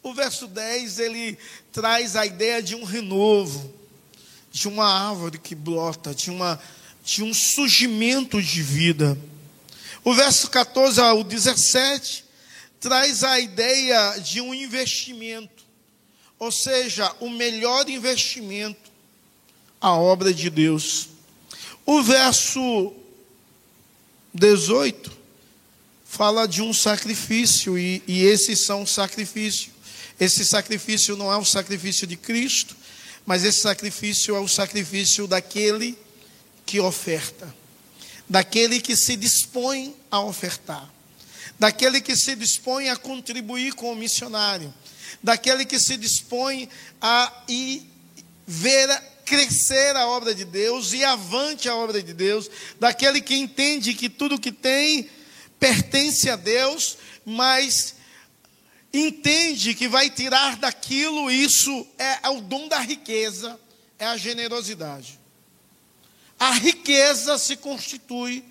O 0.03 0.13
verso 0.13 0.47
10 0.47 0.99
ele 0.99 1.37
traz 1.71 2.15
a 2.15 2.25
ideia 2.25 2.61
de 2.61 2.75
um 2.75 2.83
renovo, 2.83 3.84
de 4.55 4.69
uma 4.69 4.85
árvore 4.85 5.37
que 5.37 5.53
brota, 5.53 6.15
de, 6.15 6.31
uma, 6.31 6.57
de 7.03 7.21
um 7.21 7.33
surgimento 7.33 8.41
de 8.41 8.61
vida. 8.61 9.17
O 10.01 10.13
verso 10.13 10.49
14 10.49 11.01
ao 11.01 11.25
17 11.25 12.23
traz 12.79 13.21
a 13.25 13.37
ideia 13.37 14.17
de 14.19 14.39
um 14.39 14.53
investimento, 14.53 15.65
ou 16.39 16.53
seja, 16.53 17.13
o 17.19 17.29
melhor 17.29 17.89
investimento, 17.89 18.89
a 19.81 19.91
obra 19.91 20.33
de 20.33 20.49
Deus. 20.49 21.09
O 21.85 22.01
verso 22.01 22.93
18 24.33 25.11
fala 26.05 26.47
de 26.47 26.61
um 26.61 26.73
sacrifício, 26.73 27.77
e, 27.77 28.01
e 28.07 28.23
esses 28.23 28.65
são 28.65 28.87
sacrifícios. 28.87 29.71
Esse 30.17 30.45
sacrifício 30.45 31.17
não 31.17 31.29
é 31.29 31.35
o 31.35 31.43
sacrifício 31.43 32.07
de 32.07 32.15
Cristo, 32.15 32.84
mas 33.25 33.43
esse 33.43 33.61
sacrifício 33.61 34.35
é 34.35 34.39
o 34.39 34.47
sacrifício 34.47 35.27
daquele 35.27 35.97
que 36.65 36.79
oferta, 36.79 37.53
daquele 38.29 38.79
que 38.79 38.95
se 38.95 39.15
dispõe 39.15 39.95
a 40.11 40.19
ofertar, 40.19 40.91
daquele 41.59 42.01
que 42.01 42.15
se 42.15 42.35
dispõe 42.35 42.89
a 42.89 42.95
contribuir 42.95 43.73
com 43.73 43.91
o 43.91 43.95
missionário, 43.95 44.73
daquele 45.21 45.65
que 45.65 45.79
se 45.79 45.97
dispõe 45.97 46.69
a 47.01 47.43
ir 47.47 47.89
ver 48.45 48.87
crescer 49.25 49.95
a 49.95 50.07
obra 50.07 50.35
de 50.35 50.45
Deus 50.45 50.93
e 50.93 51.03
avante 51.03 51.67
a 51.67 51.75
obra 51.75 52.01
de 52.01 52.13
Deus, 52.13 52.49
daquele 52.79 53.19
que 53.19 53.35
entende 53.35 53.95
que 53.95 54.07
tudo 54.07 54.39
que 54.39 54.51
tem 54.51 55.09
pertence 55.59 56.29
a 56.29 56.35
Deus, 56.35 56.97
mas 57.25 57.95
entende 58.99 59.73
que 59.73 59.87
vai 59.87 60.09
tirar 60.09 60.57
daquilo, 60.57 61.29
isso 61.29 61.87
é, 61.97 62.19
é 62.23 62.29
o 62.29 62.41
dom 62.41 62.67
da 62.67 62.79
riqueza, 62.79 63.59
é 63.99 64.05
a 64.05 64.17
generosidade. 64.17 65.19
A 66.39 66.51
riqueza 66.51 67.37
se 67.37 67.55
constitui 67.55 68.43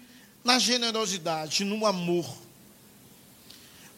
na 0.43 0.59
generosidade, 0.59 1.65
no 1.65 1.87
amor, 1.87 2.37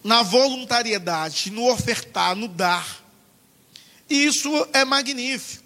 na 0.02 0.22
voluntariedade, 0.22 1.50
no 1.50 1.70
ofertar, 1.70 2.36
no 2.36 2.48
dar. 2.48 3.04
E 4.08 4.24
isso 4.24 4.48
é 4.72 4.84
magnífico. 4.84 5.64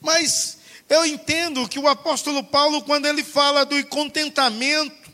Mas 0.00 0.58
eu 0.88 1.04
entendo 1.04 1.68
que 1.68 1.78
o 1.78 1.88
apóstolo 1.88 2.42
Paulo, 2.42 2.82
quando 2.82 3.06
ele 3.06 3.22
fala 3.24 3.66
do 3.66 3.84
contentamento, 3.86 5.05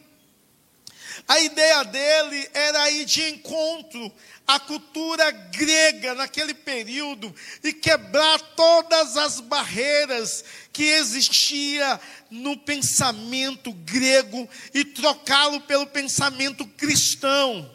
a 1.28 1.40
ideia 1.40 1.84
dele 1.84 2.50
era 2.52 2.90
ir 2.90 3.04
de 3.04 3.22
encontro 3.30 4.12
à 4.46 4.58
cultura 4.58 5.30
grega 5.30 6.14
naquele 6.14 6.52
período 6.52 7.34
e 7.62 7.72
quebrar 7.72 8.40
todas 8.56 9.16
as 9.16 9.40
barreiras 9.40 10.44
que 10.72 10.84
existia 10.84 12.00
no 12.30 12.56
pensamento 12.56 13.72
grego 13.72 14.48
e 14.74 14.84
trocá-lo 14.84 15.60
pelo 15.62 15.86
pensamento 15.86 16.66
cristão, 16.66 17.70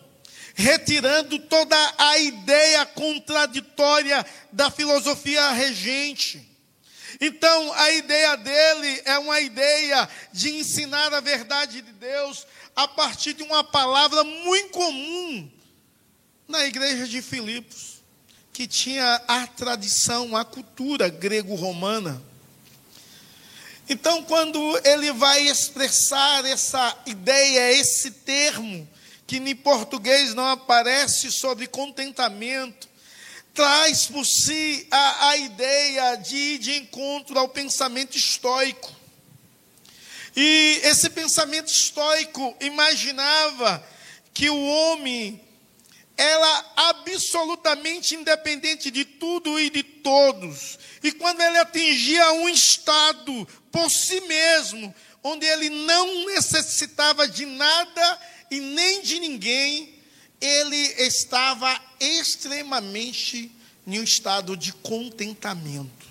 retirando 0.54 1.40
toda 1.40 1.94
a 1.98 2.18
ideia 2.20 2.86
contraditória 2.86 4.26
da 4.52 4.70
filosofia 4.70 5.52
regente. 5.52 6.57
Então, 7.20 7.74
a 7.74 7.92
ideia 7.92 8.38
dele 8.38 9.02
é 9.06 9.18
uma 9.18 9.42
ideia 9.42 10.08
de 10.32 10.52
ensinar 10.56 11.14
a 11.14 11.20
verdade 11.20 11.82
de 11.82 11.92
Deus 11.94 12.46
a 12.76 12.88
partir 12.88 13.34
de 13.34 13.44
uma 13.44 13.64
palavra 13.64 14.24
muito 14.24 14.70
comum 14.70 15.52
na 16.48 16.66
igreja 16.66 17.08
de 17.08 17.22
Filipos, 17.22 18.04
que 18.54 18.68
tinha 18.68 19.22
a 19.28 19.48
tradição, 19.48 20.38
a 20.38 20.46
cultura 20.46 21.10
grego-romana. 21.10 22.22
Então, 23.90 24.24
quando 24.24 24.60
ele 24.86 25.12
vai 25.14 25.48
expressar 25.48 26.46
essa 26.46 26.96
ideia, 27.06 27.72
esse 27.72 28.12
termo, 28.12 28.88
que 29.26 29.38
em 29.38 29.56
português 29.56 30.34
não 30.34 30.48
aparece 30.48 31.32
sobre 31.32 31.68
contentamento, 31.68 32.88
traz 33.58 34.06
por 34.06 34.24
si 34.24 34.88
a, 34.92 35.30
a 35.30 35.38
ideia 35.38 36.16
de 36.18 36.36
ir 36.38 36.58
de 36.60 36.78
encontro 36.78 37.40
ao 37.40 37.50
pensamento 37.50 38.16
estoico. 38.16 38.96
E 40.36 40.80
esse 40.84 41.10
pensamento 41.10 41.66
estoico 41.66 42.56
imaginava 42.62 43.84
que 44.32 44.48
o 44.48 44.64
homem 44.64 45.42
era 46.16 46.66
absolutamente 46.76 48.14
independente 48.14 48.92
de 48.92 49.04
tudo 49.04 49.60
e 49.60 49.72
de 49.72 49.82
todos. 49.82 50.78
E 51.02 51.12
quando 51.12 51.42
ele 51.42 51.58
atingia 51.58 52.34
um 52.34 52.48
estado 52.48 53.48
por 53.72 53.90
si 53.90 54.22
mesmo, 54.22 54.94
onde 55.24 55.48
ele 55.48 55.72
não 55.72 56.28
necessitava 56.28 57.28
de 57.28 57.48
nada 57.48 58.20
e 58.52 58.60
nem 58.60 59.02
de 59.02 59.20
ninguém, 59.20 59.96
ele 60.40 60.78
estava 61.00 61.87
extremamente 62.00 63.52
em 63.86 64.00
um 64.00 64.04
estado 64.04 64.58
de 64.58 64.74
contentamento. 64.74 66.08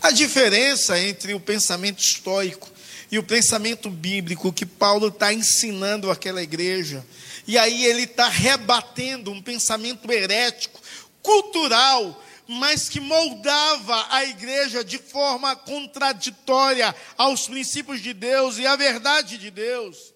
A 0.00 0.10
diferença 0.10 0.98
entre 0.98 1.32
o 1.32 1.40
pensamento 1.40 2.00
estoico 2.00 2.70
e 3.10 3.18
o 3.18 3.22
pensamento 3.22 3.90
bíblico 3.90 4.52
que 4.52 4.66
Paulo 4.66 5.08
está 5.08 5.32
ensinando 5.32 6.10
àquela 6.10 6.42
igreja. 6.42 7.06
E 7.46 7.58
aí 7.58 7.84
ele 7.84 8.04
está 8.04 8.28
rebatendo 8.28 9.30
um 9.30 9.42
pensamento 9.42 10.10
herético, 10.10 10.80
cultural, 11.22 12.20
mas 12.48 12.88
que 12.88 13.00
moldava 13.00 14.06
a 14.10 14.24
igreja 14.24 14.84
de 14.84 14.98
forma 14.98 15.54
contraditória 15.54 16.94
aos 17.16 17.46
princípios 17.46 18.00
de 18.00 18.12
Deus 18.12 18.58
e 18.58 18.66
à 18.66 18.76
verdade 18.76 19.38
de 19.38 19.50
Deus. 19.50 20.11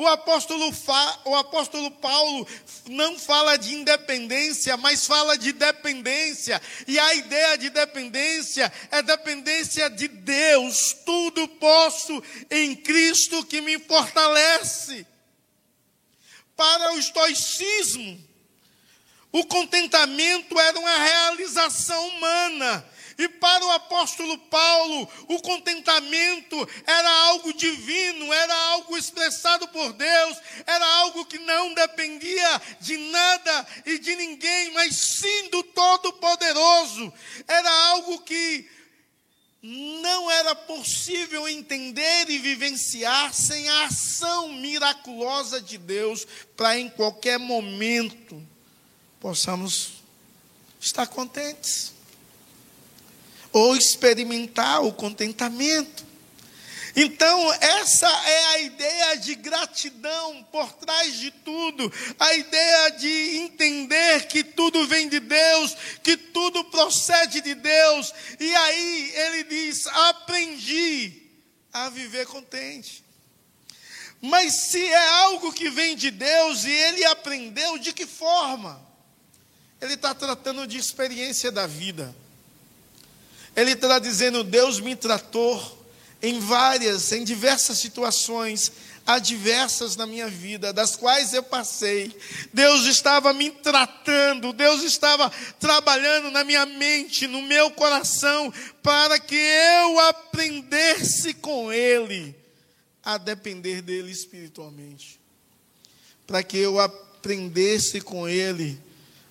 O 0.00 0.06
apóstolo, 0.06 0.72
fa, 0.72 1.20
o 1.26 1.36
apóstolo 1.36 1.90
Paulo 1.90 2.48
não 2.88 3.18
fala 3.18 3.58
de 3.58 3.74
independência, 3.74 4.74
mas 4.78 5.06
fala 5.06 5.36
de 5.36 5.52
dependência. 5.52 6.58
E 6.88 6.98
a 6.98 7.14
ideia 7.16 7.58
de 7.58 7.68
dependência 7.68 8.72
é 8.90 9.02
dependência 9.02 9.90
de 9.90 10.08
Deus. 10.08 10.96
Tudo 11.04 11.46
posso 11.46 12.22
em 12.50 12.74
Cristo 12.74 13.44
que 13.44 13.60
me 13.60 13.78
fortalece. 13.78 15.06
Para 16.56 16.94
o 16.94 16.98
estoicismo, 16.98 18.26
o 19.30 19.44
contentamento 19.44 20.58
era 20.58 20.78
uma 20.78 20.96
realização 20.96 22.08
humana 22.08 22.86
e 23.20 23.28
para 23.28 23.64
o 23.66 23.70
apóstolo 23.72 24.38
Paulo, 24.38 25.06
o 25.28 25.42
contentamento 25.42 26.56
era 26.86 27.10
algo 27.26 27.52
divino, 27.52 28.32
era 28.32 28.54
algo 28.72 28.96
expressado 28.96 29.68
por 29.68 29.92
Deus, 29.92 30.38
era 30.66 30.86
algo 31.00 31.26
que 31.26 31.38
não 31.38 31.74
dependia 31.74 32.62
de 32.80 32.96
nada 32.96 33.66
e 33.84 33.98
de 33.98 34.16
ninguém, 34.16 34.72
mas 34.72 34.96
sim 34.96 35.50
do 35.50 35.62
Todo-Poderoso. 35.62 37.12
Era 37.46 37.70
algo 37.90 38.20
que 38.22 38.66
não 39.62 40.30
era 40.30 40.54
possível 40.54 41.46
entender 41.46 42.30
e 42.30 42.38
vivenciar 42.38 43.34
sem 43.34 43.68
a 43.68 43.84
ação 43.84 44.48
miraculosa 44.54 45.60
de 45.60 45.76
Deus 45.76 46.26
para 46.56 46.78
em 46.78 46.88
qualquer 46.88 47.38
momento 47.38 48.42
possamos 49.20 50.02
estar 50.80 51.06
contentes 51.06 51.99
ou 53.52 53.76
experimentar 53.76 54.84
o 54.84 54.92
contentamento. 54.92 56.10
Então, 56.94 57.52
essa 57.54 58.08
é 58.08 58.44
a 58.46 58.58
ideia 58.60 59.16
de 59.16 59.34
gratidão 59.36 60.42
por 60.50 60.72
trás 60.72 61.18
de 61.18 61.30
tudo, 61.30 61.92
a 62.18 62.34
ideia 62.34 62.90
de 62.90 63.36
entender 63.38 64.26
que 64.26 64.42
tudo 64.42 64.86
vem 64.86 65.08
de 65.08 65.20
Deus, 65.20 65.76
que 66.02 66.16
tudo 66.16 66.64
procede 66.64 67.40
de 67.40 67.54
Deus. 67.54 68.12
E 68.38 68.54
aí 68.54 69.12
ele 69.14 69.44
diz: 69.44 69.86
aprendi 69.86 71.22
a 71.72 71.88
viver 71.88 72.26
contente. 72.26 73.04
Mas 74.20 74.52
se 74.52 74.84
é 74.84 75.08
algo 75.22 75.52
que 75.52 75.70
vem 75.70 75.96
de 75.96 76.10
Deus 76.10 76.64
e 76.64 76.70
ele 76.70 77.04
aprendeu, 77.06 77.78
de 77.78 77.92
que 77.92 78.04
forma? 78.04 78.80
Ele 79.80 79.94
está 79.94 80.14
tratando 80.14 80.66
de 80.66 80.76
experiência 80.76 81.50
da 81.50 81.66
vida. 81.66 82.14
Ele 83.60 83.72
está 83.72 83.98
dizendo: 83.98 84.42
Deus 84.42 84.80
me 84.80 84.96
tratou 84.96 85.86
em 86.22 86.40
várias, 86.40 87.12
em 87.12 87.22
diversas 87.22 87.76
situações 87.76 88.72
adversas 89.06 89.96
na 89.96 90.06
minha 90.06 90.28
vida, 90.28 90.72
das 90.72 90.96
quais 90.96 91.34
eu 91.34 91.42
passei. 91.42 92.14
Deus 92.54 92.86
estava 92.86 93.34
me 93.34 93.50
tratando, 93.50 94.54
Deus 94.54 94.82
estava 94.82 95.30
trabalhando 95.58 96.30
na 96.30 96.42
minha 96.42 96.64
mente, 96.64 97.26
no 97.26 97.42
meu 97.42 97.70
coração, 97.72 98.50
para 98.82 99.18
que 99.18 99.34
eu 99.34 100.00
aprendesse 100.08 101.34
com 101.34 101.70
Ele 101.70 102.34
a 103.02 103.18
depender 103.18 103.82
dele 103.82 104.10
espiritualmente. 104.10 105.20
Para 106.26 106.42
que 106.42 106.56
eu 106.56 106.80
aprendesse 106.80 108.00
com 108.00 108.26
Ele 108.26 108.80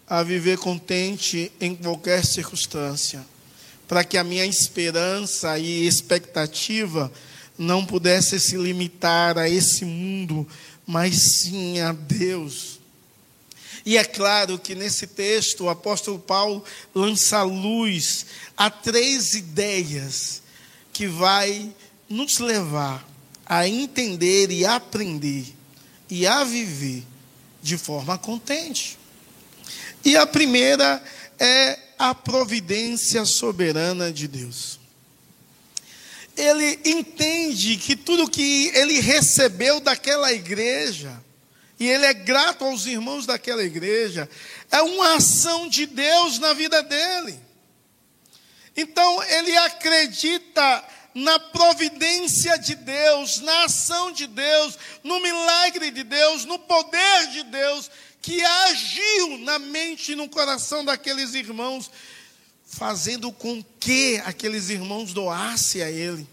a 0.05 0.21
viver 0.21 0.59
contente 0.59 1.51
em 1.59 1.75
qualquer 1.75 2.23
circunstância 2.23 3.25
para 3.89 4.04
que 4.04 4.19
a 4.19 4.23
minha 4.23 4.45
esperança 4.45 5.58
e 5.58 5.88
expectativa 5.88 7.12
não 7.58 7.84
pudesse 7.84 8.39
se 8.39 8.56
limitar 8.56 9.36
a 9.36 9.49
esse 9.49 9.84
mundo, 9.84 10.47
mas 10.86 11.15
sim 11.15 11.80
a 11.80 11.91
Deus. 11.91 12.80
E 13.84 13.97
é 13.97 14.04
claro 14.04 14.60
que 14.60 14.75
nesse 14.75 15.08
texto 15.08 15.63
o 15.63 15.69
apóstolo 15.69 16.19
Paulo 16.19 16.63
lança 16.93 17.41
luz 17.41 18.28
a 18.56 18.69
três 18.69 19.34
ideias 19.34 20.43
que 20.93 21.08
vai 21.08 21.73
nos 22.08 22.38
levar 22.38 23.04
a 23.43 23.67
entender 23.67 24.52
e 24.52 24.67
aprender 24.67 25.45
e 26.08 26.28
a 26.28 26.43
viver 26.43 27.04
de 27.60 27.75
forma 27.75 28.19
contente. 28.19 28.99
E 30.06 30.15
a 30.15 30.28
primeira 30.28 31.04
é 31.39 31.80
a 31.97 32.13
providência 32.13 33.25
soberana 33.25 34.12
de 34.12 34.28
Deus. 34.28 34.80
Ele 36.36 36.80
entende 36.86 37.78
que 37.78 37.95
tudo 37.95 38.30
que 38.30 38.71
ele 38.73 38.99
recebeu 38.99 39.80
daquela 39.80 40.32
igreja, 40.32 41.21
e 41.80 41.88
ele 41.88 42.06
é 42.06 42.13
grato 42.13 42.63
aos 42.63 42.86
irmãos 42.86 43.25
daquela 43.25 43.63
igreja, 43.63 44.30
é 44.71 44.82
uma 44.82 45.15
ação 45.15 45.67
de 45.67 45.86
Deus 45.86 46.39
na 46.39 46.54
vida 46.54 46.82
dele. 46.84 47.39
Então, 48.75 49.21
ele 49.23 49.56
acredita 49.58 50.86
na 51.13 51.39
providência 51.39 52.58
de 52.58 52.75
Deus, 52.75 53.39
na 53.41 53.65
ação 53.65 54.12
de 54.12 54.28
Deus, 54.28 54.78
no 55.04 55.19
milagre 55.19 55.91
de 55.91 56.04
Deus, 56.04 56.45
no 56.45 56.60
poder 56.60 57.28
de 57.32 57.43
Deus, 57.43 57.89
que 58.21 58.43
agiu 58.43 59.38
na 59.39 59.60
mente 59.60 60.12
e 60.12 60.15
no 60.15 60.27
coração 60.27 60.84
daqueles 60.84 61.34
irmãos, 61.34 61.89
fazendo 62.65 63.32
com 63.32 63.63
que 63.79 64.21
aqueles 64.25 64.69
irmãos 64.69 65.13
doassem 65.13 65.82
a 65.82 65.89
ele. 65.89 66.27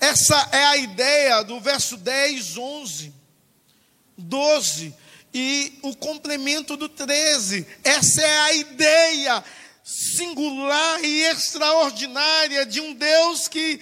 Essa 0.00 0.48
é 0.52 0.64
a 0.64 0.76
ideia 0.76 1.42
do 1.42 1.60
verso 1.60 1.96
10, 1.96 2.56
11, 2.56 3.12
12 4.16 4.94
e 5.34 5.78
o 5.82 5.94
complemento 5.96 6.76
do 6.76 6.88
13. 6.88 7.66
Essa 7.84 8.22
é 8.22 8.38
a 8.40 8.54
ideia 8.54 9.44
singular 9.84 11.04
e 11.04 11.22
extraordinária 11.22 12.64
de 12.64 12.80
um 12.80 12.94
Deus 12.94 13.48
que 13.48 13.80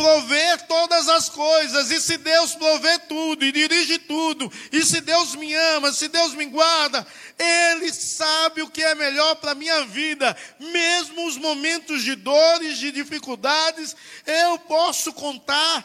prover 0.00 0.66
todas 0.66 1.10
as 1.10 1.28
coisas, 1.28 1.90
e 1.90 2.00
se 2.00 2.16
Deus 2.16 2.54
prover 2.54 3.00
tudo 3.00 3.44
e 3.44 3.52
dirige 3.52 3.98
tudo, 3.98 4.50
e 4.72 4.82
se 4.82 5.02
Deus 5.02 5.34
me 5.34 5.54
ama, 5.54 5.92
se 5.92 6.08
Deus 6.08 6.32
me 6.32 6.46
guarda, 6.46 7.06
Ele 7.38 7.92
sabe 7.92 8.62
o 8.62 8.70
que 8.70 8.82
é 8.82 8.94
melhor 8.94 9.34
para 9.36 9.50
a 9.50 9.54
minha 9.54 9.84
vida, 9.84 10.34
mesmo 10.58 11.26
os 11.26 11.36
momentos 11.36 12.02
de 12.02 12.14
dores, 12.14 12.78
de 12.78 12.90
dificuldades, 12.92 13.94
eu 14.24 14.58
posso 14.60 15.12
contar 15.12 15.84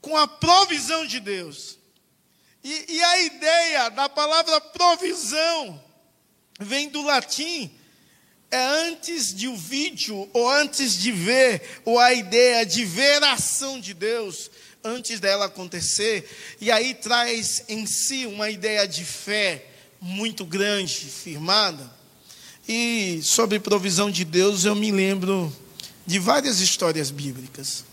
com 0.00 0.16
a 0.16 0.28
provisão 0.28 1.04
de 1.04 1.18
Deus. 1.18 1.76
E, 2.62 2.94
e 2.94 3.02
a 3.02 3.18
ideia 3.22 3.90
da 3.90 4.08
palavra 4.08 4.60
provisão 4.60 5.84
vem 6.60 6.88
do 6.88 7.02
latim 7.02 7.75
é 8.56 8.88
antes 8.88 9.34
de 9.34 9.48
o 9.48 9.56
vídeo, 9.56 10.28
ou 10.32 10.50
antes 10.50 10.98
de 10.98 11.12
ver, 11.12 11.80
ou 11.84 11.98
a 11.98 12.12
ideia 12.12 12.64
de 12.64 12.84
ver 12.84 13.22
a 13.22 13.34
ação 13.34 13.78
de 13.78 13.92
Deus, 13.92 14.50
antes 14.82 15.20
dela 15.20 15.44
acontecer, 15.44 16.28
e 16.60 16.70
aí 16.70 16.94
traz 16.94 17.64
em 17.68 17.84
si 17.86 18.24
uma 18.24 18.48
ideia 18.48 18.86
de 18.88 19.04
fé, 19.04 19.66
muito 20.00 20.44
grande, 20.44 20.94
firmada. 20.94 21.90
E 22.68 23.20
sobre 23.22 23.60
provisão 23.60 24.10
de 24.10 24.24
Deus, 24.24 24.64
eu 24.64 24.74
me 24.74 24.90
lembro 24.90 25.54
de 26.06 26.18
várias 26.18 26.60
histórias 26.60 27.10
bíblicas. 27.10 27.84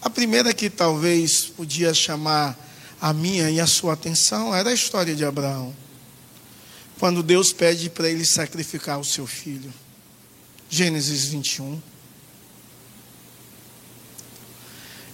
A 0.00 0.08
primeira 0.08 0.54
que 0.54 0.70
talvez 0.70 1.44
podia 1.44 1.92
chamar 1.92 2.56
a 3.00 3.12
minha 3.12 3.50
e 3.50 3.60
a 3.60 3.66
sua 3.66 3.92
atenção 3.92 4.54
era 4.54 4.70
a 4.70 4.74
história 4.74 5.14
de 5.14 5.24
Abraão. 5.24 5.74
Quando 6.98 7.22
Deus 7.22 7.52
pede 7.52 7.90
para 7.90 8.08
ele 8.08 8.24
sacrificar 8.24 8.98
o 8.98 9.04
seu 9.04 9.26
filho. 9.26 9.72
Gênesis 10.68 11.26
21. 11.26 11.80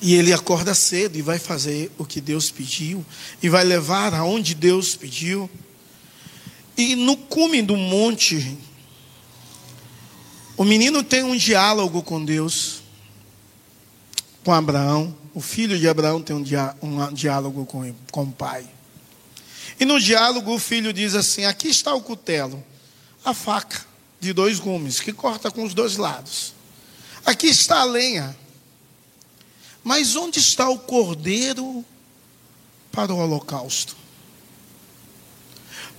E 0.01 0.14
ele 0.14 0.33
acorda 0.33 0.75
cedo 0.75 1.16
e 1.16 1.23
vai 1.23 1.38
fazer 1.38 1.90
o 1.97 2.05
que 2.05 2.21
Deus 2.21 2.51
pediu, 2.51 3.07
e 3.40 3.49
vai 3.49 3.62
levar 3.62 4.12
aonde 4.14 4.53
Deus 4.53 4.97
pediu. 4.97 5.49
E 6.77 6.97
no 6.97 7.16
cume 7.16 7.62
do 7.62 7.77
monte, 7.77 8.59
o 10.57 10.64
menino 10.64 11.05
tem 11.05 11.23
um 11.23 11.37
diálogo 11.37 12.03
com 12.03 12.25
Deus, 12.25 12.83
com 14.42 14.53
Abraão. 14.53 15.16
O 15.33 15.40
filho 15.40 15.79
de 15.79 15.88
Abraão 15.88 16.21
tem 16.21 16.35
um, 16.35 17.12
diálogo 17.12 17.64
com, 17.64 17.95
com 18.11 18.25
o 18.25 18.33
pai. 18.33 18.66
E 19.79 19.85
no 19.85 20.01
diálogo 20.01 20.55
o 20.55 20.59
filho 20.59 20.92
diz 20.92 21.14
assim: 21.14 21.44
Aqui 21.44 21.68
está 21.68 21.94
o 21.94 22.03
cutelo, 22.03 22.64
a 23.25 23.35
faca 23.35 23.85
de 24.20 24.33
dois 24.33 24.59
gumes, 24.59 25.01
que 25.01 25.12
corta 25.12 25.51
com 25.51 25.64
os 25.64 25.75
dois 25.75 25.96
lados. 25.96 26.55
Aqui 27.25 27.48
está 27.48 27.81
a 27.81 27.85
lenha. 27.85 28.37
Mas 29.83 30.14
onde 30.14 30.38
está 30.38 30.68
o 30.68 30.79
cordeiro 30.79 31.85
para 32.92 33.12
o 33.12 33.18
holocausto? 33.18 33.96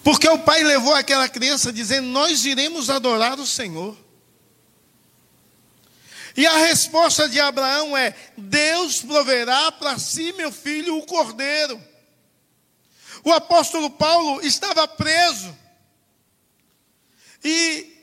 Porque 0.03 0.27
o 0.27 0.39
pai 0.39 0.63
levou 0.63 0.93
aquela 0.93 1.29
criança 1.29 1.71
dizendo: 1.71 2.07
Nós 2.07 2.45
iremos 2.45 2.89
adorar 2.89 3.39
o 3.39 3.45
Senhor. 3.45 3.97
E 6.35 6.45
a 6.47 6.57
resposta 6.57 7.29
de 7.29 7.39
Abraão 7.39 7.95
é: 7.95 8.15
Deus 8.37 9.01
proverá 9.01 9.71
para 9.71 9.97
si, 9.99 10.33
meu 10.33 10.51
filho, 10.51 10.97
o 10.97 11.05
cordeiro. 11.05 11.79
O 13.23 13.31
apóstolo 13.31 13.89
Paulo 13.89 14.41
estava 14.45 14.87
preso. 14.87 15.57
E 17.43 17.93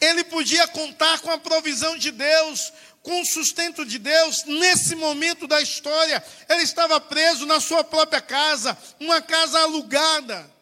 ele 0.00 0.24
podia 0.24 0.66
contar 0.68 1.20
com 1.20 1.30
a 1.30 1.38
provisão 1.38 1.96
de 1.96 2.10
Deus, 2.10 2.72
com 3.02 3.20
o 3.20 3.24
sustento 3.24 3.84
de 3.84 3.98
Deus. 3.98 4.44
Nesse 4.44 4.94
momento 4.94 5.46
da 5.46 5.60
história, 5.60 6.22
ele 6.48 6.62
estava 6.62 7.00
preso 7.00 7.46
na 7.46 7.60
sua 7.60 7.84
própria 7.84 8.20
casa, 8.20 8.76
uma 8.98 9.20
casa 9.20 9.60
alugada. 9.60 10.53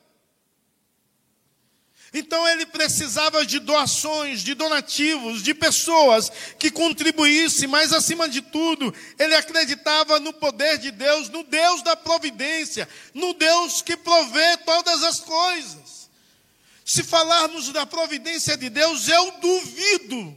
Então 2.15 2.47
ele 2.47 2.67
precisava 2.67 3.45
de 3.47 3.59
doações, 3.59 4.43
de 4.43 4.53
donativos, 4.55 5.43
de 5.43 5.55
pessoas 5.55 6.31
que 6.59 6.71
contribuíssem, 6.71 7.67
mas 7.67 7.91
acima 7.93 8.29
de 8.29 8.43
tudo, 8.43 8.93
ele 9.19 9.35
acreditava 9.35 10.21
no 10.21 10.33
poder 10.33 10.77
de 10.77 10.91
Deus, 10.91 11.31
no 11.31 11.43
Deus 11.43 11.83
da 11.83 11.97
providência, 11.97 12.87
no 13.15 13.33
Deus 13.33 13.81
que 13.81 13.97
provê 13.97 14.59
todas 14.59 15.03
as 15.03 15.21
coisas. 15.21 16.11
Se 16.85 17.03
falarmos 17.03 17.73
da 17.73 17.87
providência 17.87 18.59
de 18.59 18.69
Deus, 18.69 19.09
eu 19.09 19.33
duvido 19.41 20.37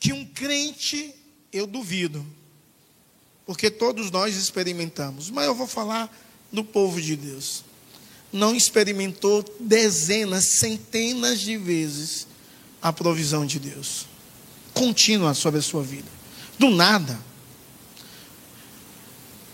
que 0.00 0.12
um 0.12 0.26
crente, 0.26 1.14
eu 1.52 1.64
duvido, 1.64 2.26
porque 3.46 3.70
todos 3.70 4.10
nós 4.10 4.34
experimentamos, 4.34 5.30
mas 5.30 5.46
eu 5.46 5.54
vou 5.54 5.68
falar 5.68 6.12
do 6.50 6.64
povo 6.64 7.00
de 7.00 7.14
Deus 7.14 7.63
não 8.34 8.54
experimentou 8.54 9.44
dezenas, 9.60 10.44
centenas 10.44 11.40
de 11.40 11.56
vezes 11.56 12.26
a 12.82 12.92
provisão 12.92 13.46
de 13.46 13.60
Deus 13.60 14.06
contínua 14.74 15.34
sobre 15.34 15.60
a 15.60 15.62
sua 15.62 15.84
vida. 15.84 16.08
Do 16.58 16.68
nada. 16.68 17.16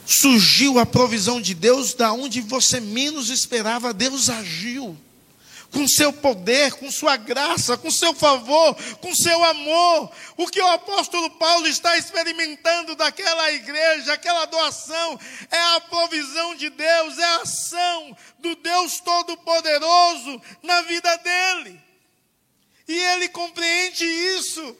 Surgiu 0.06 0.78
a 0.78 0.86
provisão 0.86 1.40
de 1.42 1.54
Deus 1.54 1.92
da 1.92 2.10
onde 2.10 2.40
você 2.40 2.80
menos 2.80 3.28
esperava, 3.28 3.92
Deus 3.92 4.30
agiu 4.30 4.96
com 5.70 5.87
seu 5.87 6.12
poder, 6.12 6.72
com 6.74 6.90
sua 6.90 7.16
graça, 7.16 7.76
com 7.76 7.90
seu 7.90 8.12
favor, 8.12 8.74
com 9.00 9.14
seu 9.14 9.42
amor. 9.44 10.12
O 10.37 10.46
que 10.48 10.61
o 10.61 10.66
apóstolo 10.68 11.30
Paulo 11.30 11.66
está 11.66 11.96
experimentando 11.96 12.94
daquela 12.96 13.52
igreja, 13.52 14.12
aquela 14.12 14.46
doação, 14.46 15.18
é 15.50 15.76
a 15.76 15.80
provisão 15.80 16.54
de 16.54 16.70
Deus, 16.70 17.18
é 17.18 17.24
a 17.24 17.42
ação 17.42 18.16
do 18.38 18.54
Deus 18.56 19.00
Todo-Poderoso 19.00 20.42
na 20.62 20.83
vida 20.83 21.16
dele. 21.18 21.80
E 22.88 22.98
ele 22.98 23.28
compreende 23.28 24.04
isso, 24.04 24.76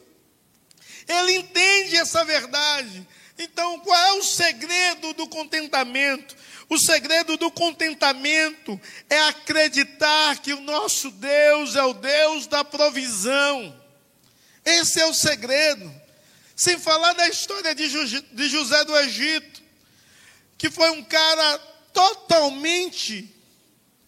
ele 1.07 1.37
entende 1.37 1.95
essa 1.95 2.25
verdade. 2.25 3.07
Então, 3.41 3.79
qual 3.79 3.99
é 3.99 4.13
o 4.13 4.23
segredo 4.23 5.13
do 5.13 5.27
contentamento? 5.27 6.35
O 6.69 6.77
segredo 6.77 7.37
do 7.37 7.49
contentamento 7.49 8.79
é 9.09 9.19
acreditar 9.23 10.37
que 10.37 10.53
o 10.53 10.61
nosso 10.61 11.09
Deus 11.09 11.75
é 11.75 11.83
o 11.83 11.93
Deus 11.93 12.45
da 12.45 12.63
provisão. 12.63 13.75
Esse 14.63 15.01
é 15.01 15.05
o 15.07 15.13
segredo. 15.13 15.91
Sem 16.55 16.77
falar 16.77 17.13
da 17.13 17.27
história 17.27 17.73
de 17.73 18.47
José 18.47 18.85
do 18.85 18.95
Egito, 18.99 19.63
que 20.55 20.69
foi 20.69 20.91
um 20.91 21.03
cara 21.03 21.57
totalmente 21.91 23.27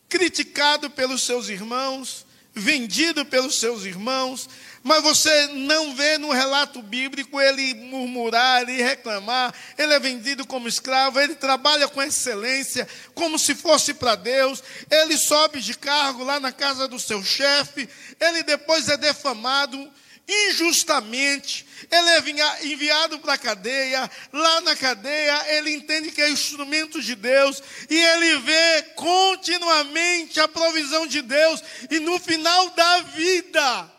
criticado 0.07 0.91
pelos 0.91 1.23
seus 1.23 1.49
irmãos, 1.49 2.23
vendido 2.53 3.25
pelos 3.25 3.59
seus 3.59 3.83
irmãos, 3.83 4.47
mas 4.83 5.01
você 5.01 5.47
não 5.47 5.95
vê 5.95 6.17
no 6.17 6.31
relato 6.31 6.81
bíblico 6.81 7.39
ele 7.39 7.73
murmurar, 7.73 8.61
ele 8.61 8.83
reclamar, 8.83 9.53
ele 9.77 9.93
é 9.93 9.99
vendido 9.99 10.45
como 10.45 10.67
escravo, 10.67 11.19
ele 11.19 11.35
trabalha 11.35 11.87
com 11.87 12.03
excelência, 12.03 12.87
como 13.15 13.39
se 13.39 13.55
fosse 13.55 13.93
para 13.93 14.15
Deus, 14.15 14.61
ele 14.91 15.17
sobe 15.17 15.61
de 15.61 15.73
cargo 15.73 16.23
lá 16.23 16.39
na 16.39 16.51
casa 16.51 16.87
do 16.87 16.99
seu 16.99 17.23
chefe, 17.23 17.87
ele 18.19 18.43
depois 18.43 18.89
é 18.89 18.97
defamado 18.97 19.89
injustamente, 20.27 21.65
ele 21.91 22.09
é 22.09 22.65
enviado 22.65 23.19
para 23.19 23.33
a 23.33 23.37
cadeia, 23.37 24.09
lá 24.31 24.61
na 24.61 24.75
cadeia 24.75 25.57
ele 25.57 25.71
entende 25.71 26.11
que 26.11 26.21
é 26.21 26.29
instrumento 26.29 27.01
de 27.01 27.15
Deus, 27.15 27.61
e 27.89 27.97
ele 27.97 28.37
vê 28.39 28.81
continuamente 28.95 30.39
a 30.39 30.47
provisão 30.47 31.07
de 31.07 31.21
Deus, 31.21 31.63
e 31.89 31.99
no 31.99 32.19
final 32.19 32.69
da 32.69 32.99
vida, 33.01 33.91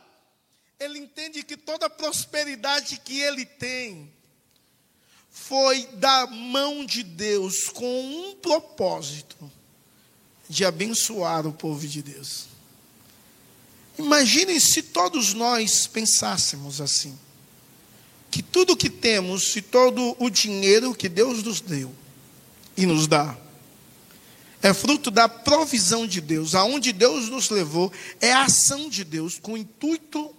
ele 0.85 0.99
entende 0.99 1.43
que 1.43 1.57
toda 1.57 1.87
a 1.87 1.91
prosperidade 1.91 3.01
que 3.05 3.19
ele 3.21 3.45
tem 3.45 4.13
foi 5.31 5.87
da 5.95 6.27
mão 6.27 6.85
de 6.85 7.03
Deus 7.03 7.69
com 7.69 8.31
um 8.31 8.35
propósito 8.37 9.51
de 10.49 10.65
abençoar 10.65 11.47
o 11.47 11.53
povo 11.53 11.87
de 11.87 12.03
Deus. 12.03 12.47
Imaginem 13.99 14.61
se 14.61 14.83
todos 14.83 15.35
nós 15.35 15.87
pensássemos 15.87 16.81
assim: 16.81 17.19
que 18.31 18.43
tudo 18.43 18.77
que 18.77 18.91
temos 18.91 19.57
e 19.57 19.63
todo 19.63 20.17
o 20.19 20.31
dinheiro 20.31 20.95
que 20.95 21.09
Deus 21.09 21.43
nos 21.43 21.61
deu 21.61 21.95
e 22.77 22.87
nos 22.87 23.07
dá 23.07 23.37
é 24.65 24.73
fruto 24.73 25.11
da 25.11 25.29
provisão 25.29 26.07
de 26.07 26.23
Deus, 26.23 26.55
aonde 26.55 26.91
Deus 26.91 27.29
nos 27.29 27.51
levou, 27.51 27.93
é 28.19 28.33
a 28.33 28.45
ação 28.45 28.89
de 28.89 29.05
Deus 29.05 29.39
com 29.39 29.53
o 29.53 29.59
intuito 29.59 30.35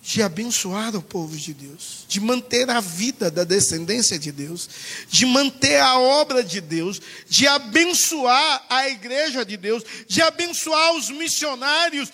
de 0.00 0.22
abençoar 0.22 0.94
o 0.96 1.02
povo 1.02 1.36
de 1.36 1.52
Deus, 1.52 2.04
de 2.08 2.20
manter 2.20 2.70
a 2.70 2.80
vida 2.80 3.30
da 3.30 3.44
descendência 3.44 4.18
de 4.18 4.32
Deus, 4.32 4.68
de 5.08 5.26
manter 5.26 5.80
a 5.80 5.98
obra 5.98 6.42
de 6.42 6.60
Deus, 6.60 7.00
de 7.28 7.46
abençoar 7.46 8.66
a 8.70 8.88
igreja 8.88 9.44
de 9.44 9.56
Deus, 9.56 9.82
de 10.06 10.22
abençoar 10.22 10.94
os 10.94 11.10
missionários, 11.10 12.10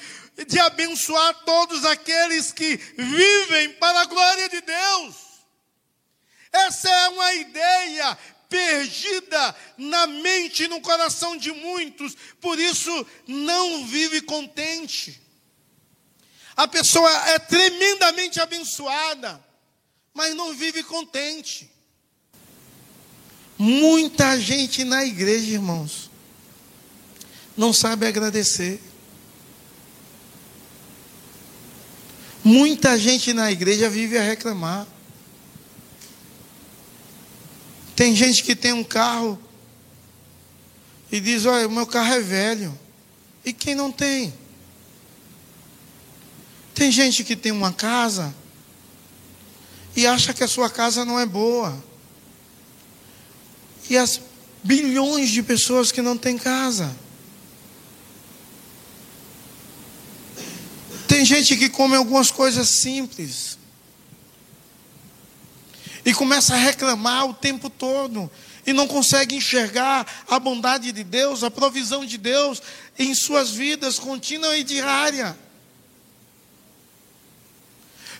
de 0.48 0.58
abençoar 0.58 1.44
todos 1.44 1.84
aqueles 1.84 2.50
que 2.50 2.76
vivem 2.96 3.74
para 3.74 4.00
a 4.00 4.06
glória 4.06 4.48
de 4.48 4.60
Deus. 4.60 5.14
Essa 6.52 6.88
é 6.88 7.08
uma 7.10 7.34
ideia 7.34 8.18
perdida 8.48 9.56
na 9.76 10.06
mente 10.06 10.64
e 10.64 10.68
no 10.68 10.80
coração 10.80 11.36
de 11.36 11.52
muitos, 11.52 12.16
por 12.40 12.58
isso 12.58 13.06
não 13.26 13.86
vive 13.86 14.20
contente. 14.20 15.23
A 16.56 16.68
pessoa 16.68 17.10
é 17.30 17.38
tremendamente 17.38 18.40
abençoada, 18.40 19.42
mas 20.12 20.34
não 20.34 20.54
vive 20.54 20.82
contente. 20.82 21.70
Muita 23.58 24.38
gente 24.38 24.84
na 24.84 25.04
igreja, 25.04 25.52
irmãos, 25.52 26.10
não 27.56 27.72
sabe 27.72 28.06
agradecer. 28.06 28.80
Muita 32.42 32.98
gente 32.98 33.32
na 33.32 33.50
igreja 33.50 33.88
vive 33.88 34.18
a 34.18 34.22
reclamar. 34.22 34.86
Tem 37.96 38.14
gente 38.14 38.42
que 38.42 38.54
tem 38.54 38.72
um 38.72 38.84
carro 38.84 39.40
e 41.10 41.20
diz: 41.20 41.46
Olha, 41.46 41.66
o 41.66 41.70
meu 41.70 41.86
carro 41.86 42.12
é 42.12 42.20
velho. 42.20 42.78
E 43.44 43.52
quem 43.52 43.74
não 43.74 43.90
tem? 43.90 44.34
Tem 46.74 46.90
gente 46.90 47.22
que 47.22 47.36
tem 47.36 47.52
uma 47.52 47.72
casa 47.72 48.34
e 49.96 50.06
acha 50.06 50.34
que 50.34 50.42
a 50.42 50.48
sua 50.48 50.68
casa 50.68 51.04
não 51.04 51.20
é 51.20 51.24
boa. 51.24 51.82
E 53.88 53.96
as 53.96 54.20
bilhões 54.62 55.30
de 55.30 55.42
pessoas 55.42 55.92
que 55.92 56.02
não 56.02 56.18
têm 56.18 56.36
casa. 56.36 56.94
Tem 61.06 61.24
gente 61.24 61.56
que 61.56 61.68
come 61.68 61.94
algumas 61.94 62.30
coisas 62.30 62.68
simples 62.68 63.56
e 66.04 66.12
começa 66.12 66.54
a 66.54 66.58
reclamar 66.58 67.26
o 67.26 67.34
tempo 67.34 67.70
todo 67.70 68.28
e 68.66 68.72
não 68.72 68.88
consegue 68.88 69.36
enxergar 69.36 70.24
a 70.28 70.38
bondade 70.38 70.90
de 70.90 71.04
Deus, 71.04 71.44
a 71.44 71.50
provisão 71.50 72.04
de 72.04 72.18
Deus 72.18 72.60
em 72.98 73.14
suas 73.14 73.50
vidas 73.50 73.98
contínua 73.98 74.56
e 74.56 74.64
diária. 74.64 75.43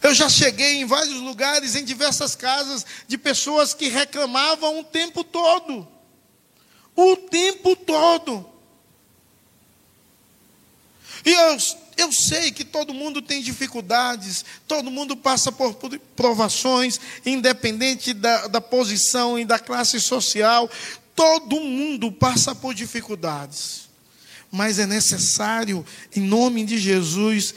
Eu 0.05 0.13
já 0.13 0.29
cheguei 0.29 0.83
em 0.83 0.85
vários 0.85 1.19
lugares, 1.19 1.75
em 1.75 1.83
diversas 1.83 2.37
casas, 2.37 2.85
de 3.09 3.17
pessoas 3.17 3.73
que 3.73 3.89
reclamavam 3.89 4.81
o 4.81 4.85
tempo 4.85 5.25
todo. 5.25 5.89
O 6.95 7.17
tempo 7.17 7.75
todo. 7.75 8.47
E 11.25 11.33
eu, 11.33 11.57
eu 11.97 12.13
sei 12.13 12.53
que 12.53 12.67
todo 12.67 12.93
mundo 12.93 13.23
tem 13.23 13.41
dificuldades, 13.41 14.45
todo 14.69 14.91
mundo 14.91 15.17
passa 15.17 15.51
por 15.51 15.75
provações, 16.15 17.01
independente 17.25 18.13
da, 18.13 18.47
da 18.47 18.61
posição 18.61 19.39
e 19.39 19.45
da 19.47 19.59
classe 19.59 19.99
social, 19.99 20.71
todo 21.17 21.59
mundo 21.59 22.13
passa 22.13 22.55
por 22.55 22.75
dificuldades. 22.75 23.89
Mas 24.51 24.79
é 24.79 24.85
necessário, 24.85 25.85
em 26.15 26.21
nome 26.21 26.63
de 26.63 26.77
Jesus, 26.77 27.55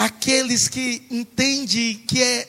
aqueles 0.00 0.66
que 0.66 1.06
entendem 1.10 1.94
que 1.94 2.22
é 2.22 2.48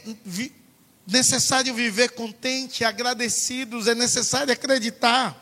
necessário 1.05 1.73
viver 1.73 2.11
contente, 2.11 2.85
agradecidos, 2.85 3.87
é 3.87 3.93
necessário 3.93 4.53
acreditar 4.53 5.35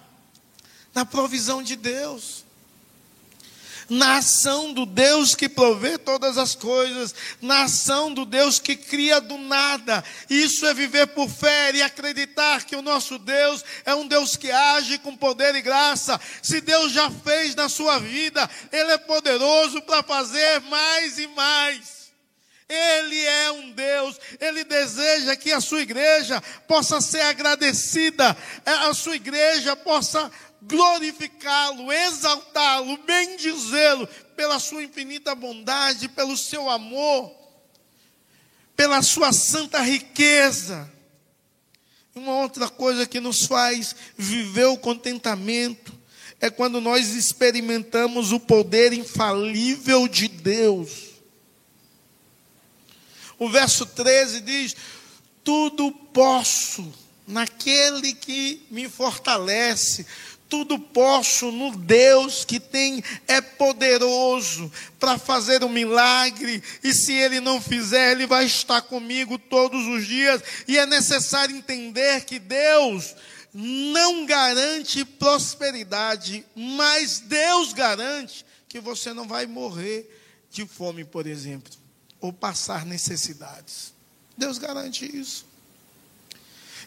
na 0.91 1.05
provisão 1.05 1.61
de 1.61 1.75
Deus 1.75 2.43
na 3.89 4.17
ação 4.17 4.71
do 4.71 4.85
Deus 4.85 5.33
que 5.33 5.49
provê 5.49 5.97
todas 5.97 6.37
as 6.37 6.53
coisas, 6.53 7.15
na 7.41 7.63
ação 7.63 8.13
do 8.13 8.23
Deus 8.23 8.59
que 8.59 8.75
cria 8.75 9.19
do 9.19 9.35
nada. 9.35 10.03
Isso 10.29 10.63
é 10.67 10.75
viver 10.75 11.07
por 11.07 11.27
fé 11.27 11.71
e 11.73 11.81
acreditar 11.81 12.65
que 12.65 12.75
o 12.75 12.83
nosso 12.83 13.17
Deus 13.17 13.65
é 13.83 13.95
um 13.95 14.07
Deus 14.07 14.35
que 14.35 14.51
age 14.51 14.99
com 14.99 15.17
poder 15.17 15.55
e 15.55 15.61
graça. 15.63 16.21
Se 16.39 16.61
Deus 16.61 16.91
já 16.91 17.09
fez 17.09 17.55
na 17.55 17.67
sua 17.67 17.97
vida, 17.97 18.47
Ele 18.71 18.91
é 18.91 18.97
poderoso 18.99 19.81
para 19.81 20.03
fazer 20.03 20.61
mais 20.61 21.17
e 21.17 21.25
mais. 21.29 21.98
Ele 22.69 23.19
é 23.25 23.51
um 23.51 23.71
Deus, 23.71 24.19
Ele 24.39 24.63
deseja 24.63 25.35
que 25.35 25.51
a 25.51 25.59
sua 25.59 25.81
igreja 25.81 26.39
possa 26.67 27.01
ser 27.01 27.21
agradecida, 27.21 28.37
a 28.63 28.93
sua 28.93 29.15
igreja 29.15 29.75
possa 29.75 30.31
glorificá-lo, 30.61 31.91
exaltá-lo, 31.91 32.95
bendizê-lo 32.97 34.07
pela 34.35 34.59
sua 34.59 34.83
infinita 34.83 35.33
bondade, 35.33 36.07
pelo 36.09 36.37
seu 36.37 36.69
amor, 36.69 37.33
pela 38.75 39.01
sua 39.01 39.33
santa 39.33 39.81
riqueza. 39.81 40.89
Uma 42.13 42.35
outra 42.35 42.69
coisa 42.69 43.07
que 43.07 43.19
nos 43.19 43.47
faz 43.47 43.95
viver 44.15 44.65
o 44.65 44.77
contentamento 44.77 45.97
é 46.39 46.51
quando 46.51 46.79
nós 46.79 47.15
experimentamos 47.15 48.31
o 48.31 48.39
poder 48.39 48.93
infalível 48.93 50.07
de 50.07 50.27
Deus. 50.27 51.08
O 53.39 53.49
verso 53.49 53.85
13 53.85 54.41
diz: 54.41 54.75
Tudo 55.43 55.91
posso 55.91 56.93
naquele 57.25 58.13
que 58.13 58.61
me 58.69 58.89
fortalece. 58.89 60.05
Tudo 60.49 60.79
posso 60.79 61.51
no 61.51 61.77
Deus 61.77 62.43
que 62.43 62.59
tem 62.59 63.03
é 63.27 63.39
poderoso 63.39 64.71
para 64.99 65.15
fazer 65.19 65.63
um 65.63 65.69
milagre, 65.69 66.63
e 66.83 66.91
se 66.91 67.13
ele 67.13 67.39
não 67.39 67.61
fizer, 67.61 68.13
ele 68.13 68.25
vai 68.25 68.45
estar 68.45 68.81
comigo 68.81 69.37
todos 69.37 69.85
os 69.85 70.07
dias, 70.07 70.41
e 70.67 70.75
é 70.75 70.87
necessário 70.87 71.55
entender 71.55 72.25
que 72.25 72.39
Deus 72.39 73.15
não 73.53 74.25
garante 74.25 75.05
prosperidade, 75.05 76.43
mas 76.55 77.19
Deus 77.19 77.71
garante 77.71 78.43
que 78.67 78.79
você 78.79 79.13
não 79.13 79.27
vai 79.27 79.45
morrer 79.45 80.09
de 80.49 80.65
fome, 80.65 81.05
por 81.05 81.27
exemplo, 81.27 81.71
ou 82.21 82.33
passar 82.33 82.85
necessidades. 82.85 83.93
Deus 84.37 84.57
garante 84.57 85.05
isso. 85.05 85.49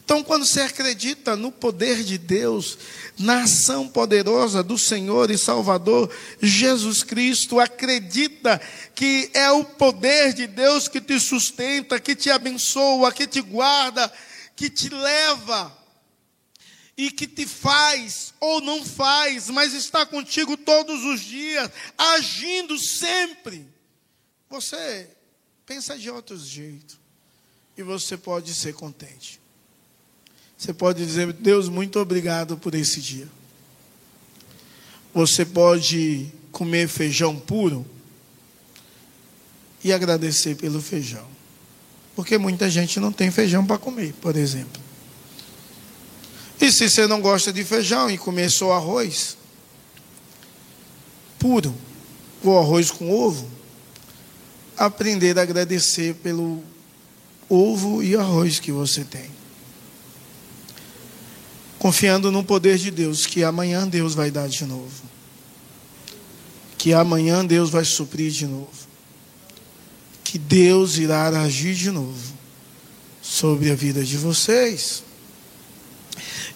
Então, 0.04 0.22
quando 0.22 0.44
você 0.44 0.62
acredita 0.62 1.36
no 1.36 1.52
poder 1.52 2.02
de 2.02 2.18
Deus, 2.18 2.76
na 3.18 3.42
ação 3.44 3.88
poderosa 3.88 4.62
do 4.62 4.76
Senhor 4.76 5.30
e 5.30 5.38
Salvador 5.38 6.10
Jesus 6.40 7.02
Cristo, 7.02 7.60
acredita 7.60 8.60
que 8.94 9.30
é 9.32 9.50
o 9.50 9.64
poder 9.64 10.32
de 10.32 10.46
Deus 10.46 10.88
que 10.88 11.00
te 11.00 11.18
sustenta, 11.20 12.00
que 12.00 12.16
te 12.16 12.30
abençoa, 12.30 13.12
que 13.12 13.26
te 13.26 13.40
guarda, 13.40 14.12
que 14.56 14.68
te 14.68 14.88
leva 14.88 15.72
e 16.96 17.10
que 17.10 17.26
te 17.26 17.46
faz 17.46 18.34
ou 18.40 18.60
não 18.60 18.84
faz, 18.84 19.48
mas 19.48 19.72
está 19.72 20.04
contigo 20.04 20.56
todos 20.56 21.04
os 21.04 21.20
dias, 21.20 21.70
agindo 21.96 22.76
sempre. 22.76 23.66
Você 24.50 25.08
pensa 25.66 25.98
de 25.98 26.10
outro 26.10 26.36
jeito 26.38 26.98
e 27.76 27.82
você 27.82 28.16
pode 28.16 28.52
ser 28.54 28.74
contente. 28.74 29.40
Você 30.56 30.72
pode 30.72 31.04
dizer, 31.04 31.32
Deus, 31.32 31.68
muito 31.68 31.98
obrigado 31.98 32.56
por 32.56 32.74
esse 32.74 33.00
dia. 33.00 33.28
Você 35.12 35.44
pode 35.44 36.32
comer 36.52 36.88
feijão 36.88 37.38
puro 37.38 37.84
e 39.82 39.92
agradecer 39.92 40.54
pelo 40.56 40.80
feijão. 40.80 41.26
Porque 42.14 42.38
muita 42.38 42.70
gente 42.70 43.00
não 43.00 43.10
tem 43.10 43.30
feijão 43.30 43.66
para 43.66 43.78
comer, 43.78 44.12
por 44.20 44.36
exemplo. 44.36 44.80
E 46.60 46.70
se 46.70 46.88
você 46.88 47.06
não 47.06 47.20
gosta 47.20 47.52
de 47.52 47.64
feijão 47.64 48.08
e 48.10 48.16
comer 48.16 48.50
só 48.50 48.72
arroz 48.72 49.36
puro, 51.38 51.74
ou 52.44 52.56
arroz 52.56 52.90
com 52.90 53.10
ovo, 53.10 53.50
aprender 54.86 55.38
a 55.38 55.42
agradecer 55.42 56.14
pelo 56.16 56.62
ovo 57.48 58.02
e 58.02 58.16
arroz 58.16 58.58
que 58.58 58.72
você 58.72 59.04
tem 59.04 59.42
confiando 61.82 62.30
no 62.30 62.44
poder 62.44 62.78
de 62.78 62.92
Deus, 62.92 63.26
que 63.26 63.42
amanhã 63.42 63.88
Deus 63.88 64.14
vai 64.14 64.30
dar 64.30 64.48
de 64.48 64.64
novo. 64.64 65.02
Que 66.78 66.94
amanhã 66.94 67.44
Deus 67.44 67.70
vai 67.70 67.84
suprir 67.84 68.30
de 68.30 68.46
novo. 68.46 68.70
Que 70.22 70.38
Deus 70.38 70.96
irá 70.96 71.26
agir 71.42 71.74
de 71.74 71.90
novo 71.90 72.34
sobre 73.20 73.72
a 73.72 73.74
vida 73.74 74.04
de 74.04 74.16
vocês. 74.16 75.02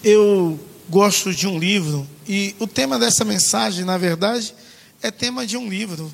Eu 0.01 0.57
gosto 0.87 1.33
de 1.33 1.45
um 1.45 1.59
livro, 1.59 2.07
e 2.25 2.55
o 2.57 2.65
tema 2.65 2.97
dessa 2.97 3.25
mensagem, 3.25 3.83
na 3.83 3.97
verdade, 3.97 4.55
é 5.01 5.11
tema 5.11 5.45
de 5.45 5.57
um 5.57 5.67
livro, 5.67 6.09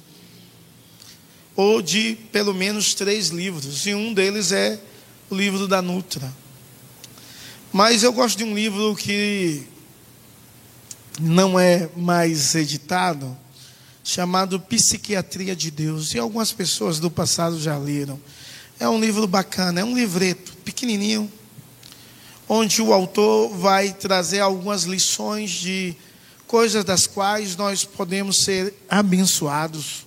ou 1.55 1.81
de 1.81 2.15
pelo 2.31 2.53
menos 2.53 2.93
três 2.93 3.29
livros, 3.29 3.85
e 3.85 3.93
um 3.93 4.13
deles 4.13 4.51
é 4.51 4.79
o 5.29 5.35
livro 5.35 5.67
da 5.67 5.81
Nutra. 5.81 6.33
Mas 7.71 8.03
eu 8.03 8.13
gosto 8.13 8.37
de 8.37 8.43
um 8.43 8.53
livro 8.53 8.95
que 8.95 9.67
não 11.19 11.59
é 11.59 11.89
mais 11.95 12.55
editado, 12.55 13.35
chamado 14.03 14.59
Psiquiatria 14.59 15.55
de 15.55 15.71
Deus. 15.71 16.13
E 16.13 16.19
algumas 16.19 16.51
pessoas 16.51 16.99
do 16.99 17.09
passado 17.09 17.59
já 17.59 17.77
leram. 17.77 18.19
É 18.79 18.87
um 18.87 18.99
livro 18.99 19.27
bacana, 19.27 19.81
é 19.81 19.83
um 19.83 19.95
livreto 19.95 20.55
pequenininho, 20.57 21.31
onde 22.47 22.81
o 22.81 22.93
autor 22.93 23.49
vai 23.55 23.93
trazer 23.93 24.39
algumas 24.39 24.83
lições 24.83 25.51
de 25.51 25.95
coisas 26.45 26.83
das 26.83 27.07
quais 27.07 27.55
nós 27.55 27.85
podemos 27.85 28.43
ser 28.43 28.73
abençoados. 28.89 30.05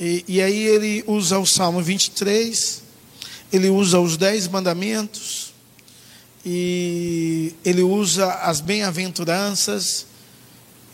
E, 0.00 0.24
e 0.28 0.42
aí 0.42 0.64
ele 0.64 1.04
usa 1.06 1.38
o 1.38 1.46
Salmo 1.46 1.82
23, 1.82 2.82
ele 3.52 3.68
usa 3.68 3.98
os 3.98 4.16
Dez 4.16 4.46
Mandamentos, 4.46 5.52
e 6.44 7.52
ele 7.64 7.82
usa 7.82 8.32
as 8.34 8.60
bem-aventuranças 8.60 10.06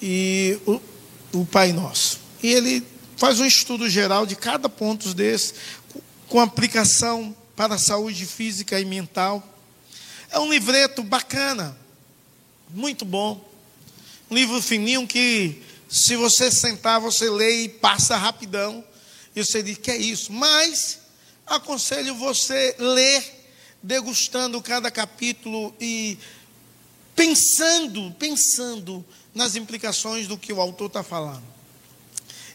e 0.01 0.59
o, 0.67 0.81
o 1.33 1.47
Pai 1.47 1.73
Nosso. 1.73 2.19
E 2.43 2.49
ele 2.49 2.85
faz 3.17 3.41
um 3.41 3.47
estudo 3.47 3.89
geral 3.89 4.27
de 4.27 4.37
cada 4.37 4.69
ponto 4.69 5.15
desse, 5.15 5.55
com 6.29 6.41
aplicação 6.41 7.35
para 7.55 7.77
a 7.77 7.79
saúde 7.79 8.27
física 8.27 8.81
e 8.81 8.85
mental. 8.85 9.43
É 10.31 10.39
um 10.39 10.51
livreto 10.51 11.03
bacana, 11.03 11.77
muito 12.71 13.05
bom. 13.05 13.49
Um 14.31 14.35
livro 14.35 14.61
fininho 14.61 15.07
que, 15.07 15.63
se 15.89 16.17
você 16.17 16.51
sentar, 16.51 17.01
você 17.01 17.31
lê 17.31 17.63
e 17.63 17.69
passa 17.69 18.17
rapidão. 18.17 18.85
E 19.35 19.45
você 19.45 19.63
diz: 19.63 19.79
que 19.79 19.91
é 19.91 19.97
isso? 19.97 20.33
Mas 20.33 21.01
aconselho 21.47 22.15
você 22.15 22.75
ler, 22.79 23.25
degustando 23.83 24.61
cada 24.63 24.91
capítulo 24.91 25.75
e 25.81 26.19
pensando, 27.15 28.15
pensando 28.19 29.05
nas 29.35 29.57
implicações 29.57 30.27
do 30.27 30.39
que 30.39 30.53
o 30.53 30.61
autor 30.61 30.87
está 30.87 31.03
falando. 31.03 31.43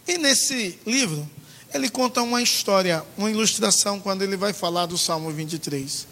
E 0.07 0.17
nesse 0.17 0.79
livro, 0.85 1.29
ele 1.73 1.89
conta 1.89 2.21
uma 2.21 2.41
história, 2.41 3.05
uma 3.17 3.29
ilustração, 3.29 3.99
quando 3.99 4.23
ele 4.23 4.35
vai 4.35 4.53
falar 4.53 4.85
do 4.85 4.97
Salmo 4.97 5.31
23. 5.31 6.07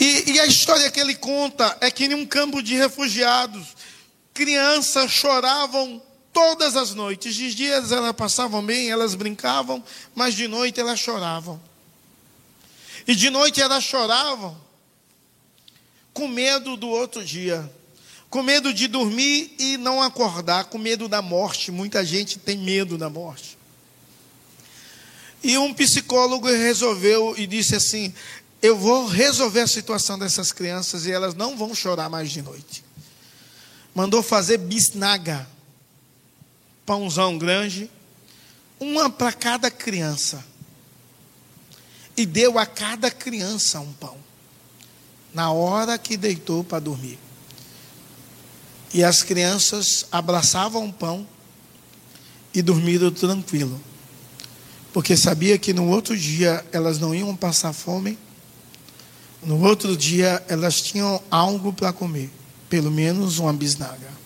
E, 0.00 0.32
e 0.32 0.40
a 0.40 0.46
história 0.46 0.90
que 0.90 0.98
ele 0.98 1.14
conta 1.14 1.76
é 1.80 1.90
que 1.90 2.06
em 2.06 2.14
um 2.14 2.24
campo 2.24 2.62
de 2.62 2.74
refugiados, 2.74 3.68
crianças 4.32 5.10
choravam 5.10 6.02
todas 6.32 6.76
as 6.76 6.94
noites. 6.94 7.34
De 7.34 7.54
dias 7.54 7.92
elas 7.92 8.12
passavam 8.12 8.64
bem, 8.64 8.90
elas 8.90 9.14
brincavam, 9.14 9.82
mas 10.14 10.34
de 10.34 10.48
noite 10.48 10.80
elas 10.80 10.98
choravam. 10.98 11.60
E 13.06 13.14
de 13.14 13.30
noite 13.30 13.60
elas 13.60 13.84
choravam 13.84 14.56
com 16.12 16.28
medo 16.28 16.76
do 16.76 16.88
outro 16.88 17.24
dia, 17.24 17.70
com 18.28 18.42
medo 18.42 18.72
de 18.72 18.86
dormir 18.86 19.54
e 19.58 19.76
não 19.76 20.02
acordar, 20.02 20.64
com 20.64 20.78
medo 20.78 21.08
da 21.08 21.20
morte. 21.20 21.70
Muita 21.70 22.04
gente 22.04 22.38
tem 22.38 22.56
medo 22.56 22.96
da 22.96 23.10
morte. 23.10 23.58
E 25.42 25.58
um 25.58 25.74
psicólogo 25.74 26.46
resolveu 26.46 27.34
e 27.36 27.46
disse 27.46 27.74
assim: 27.74 28.14
Eu 28.60 28.76
vou 28.76 29.06
resolver 29.06 29.60
a 29.60 29.66
situação 29.66 30.18
dessas 30.18 30.52
crianças 30.52 31.04
e 31.06 31.10
elas 31.10 31.34
não 31.34 31.56
vão 31.56 31.74
chorar 31.74 32.08
mais 32.08 32.30
de 32.30 32.40
noite. 32.42 32.84
Mandou 33.94 34.22
fazer 34.22 34.58
bisnaga 34.58 35.46
pãozão 36.84 37.38
grande, 37.38 37.90
uma 38.78 39.08
para 39.08 39.32
cada 39.32 39.70
criança. 39.70 40.44
E 42.16 42.26
deu 42.26 42.58
a 42.58 42.66
cada 42.66 43.10
criança 43.10 43.80
um 43.80 43.92
pão, 43.94 44.16
na 45.32 45.50
hora 45.50 45.96
que 45.96 46.16
deitou 46.16 46.62
para 46.62 46.80
dormir. 46.80 47.18
E 48.92 49.02
as 49.02 49.22
crianças 49.22 50.06
abraçavam 50.12 50.86
o 50.86 50.92
pão 50.92 51.26
e 52.52 52.60
dormiram 52.60 53.10
tranquilo, 53.10 53.80
porque 54.92 55.16
sabia 55.16 55.58
que 55.58 55.72
no 55.72 55.88
outro 55.88 56.16
dia 56.16 56.64
elas 56.70 56.98
não 56.98 57.14
iam 57.14 57.34
passar 57.34 57.72
fome, 57.72 58.18
no 59.42 59.60
outro 59.62 59.96
dia 59.96 60.44
elas 60.48 60.82
tinham 60.82 61.22
algo 61.30 61.72
para 61.72 61.92
comer, 61.92 62.30
pelo 62.68 62.90
menos 62.90 63.38
uma 63.38 63.52
bisnaga. 63.54 64.21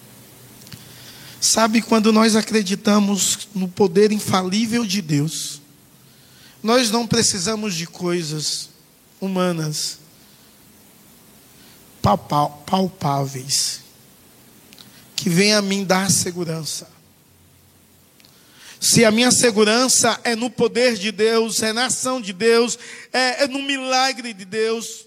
Sabe, 1.47 1.81
quando 1.81 2.13
nós 2.13 2.35
acreditamos 2.35 3.49
no 3.55 3.69
poder 3.69 4.11
infalível 4.11 4.85
de 4.85 5.01
Deus, 5.01 5.63
nós 6.61 6.91
não 6.91 7.07
precisamos 7.07 7.77
de 7.77 7.87
coisas 7.87 8.71
humanas 9.21 10.01
palpáveis 12.67 13.81
que 15.15 15.31
venham 15.31 15.61
a 15.61 15.63
mim 15.63 15.85
dar 15.85 16.11
segurança. 16.11 16.91
Se 18.81 19.05
a 19.05 19.13
minha 19.13 19.31
segurança 19.31 20.19
é 20.25 20.35
no 20.35 20.51
poder 20.51 20.97
de 20.97 21.13
Deus, 21.13 21.63
é 21.63 21.73
na 21.73 21.87
ação 21.87 22.21
de 22.21 22.33
Deus, 22.33 22.77
é, 23.13 23.45
é 23.45 23.47
no 23.47 23.63
milagre 23.63 24.35
de 24.35 24.45
Deus, 24.45 25.07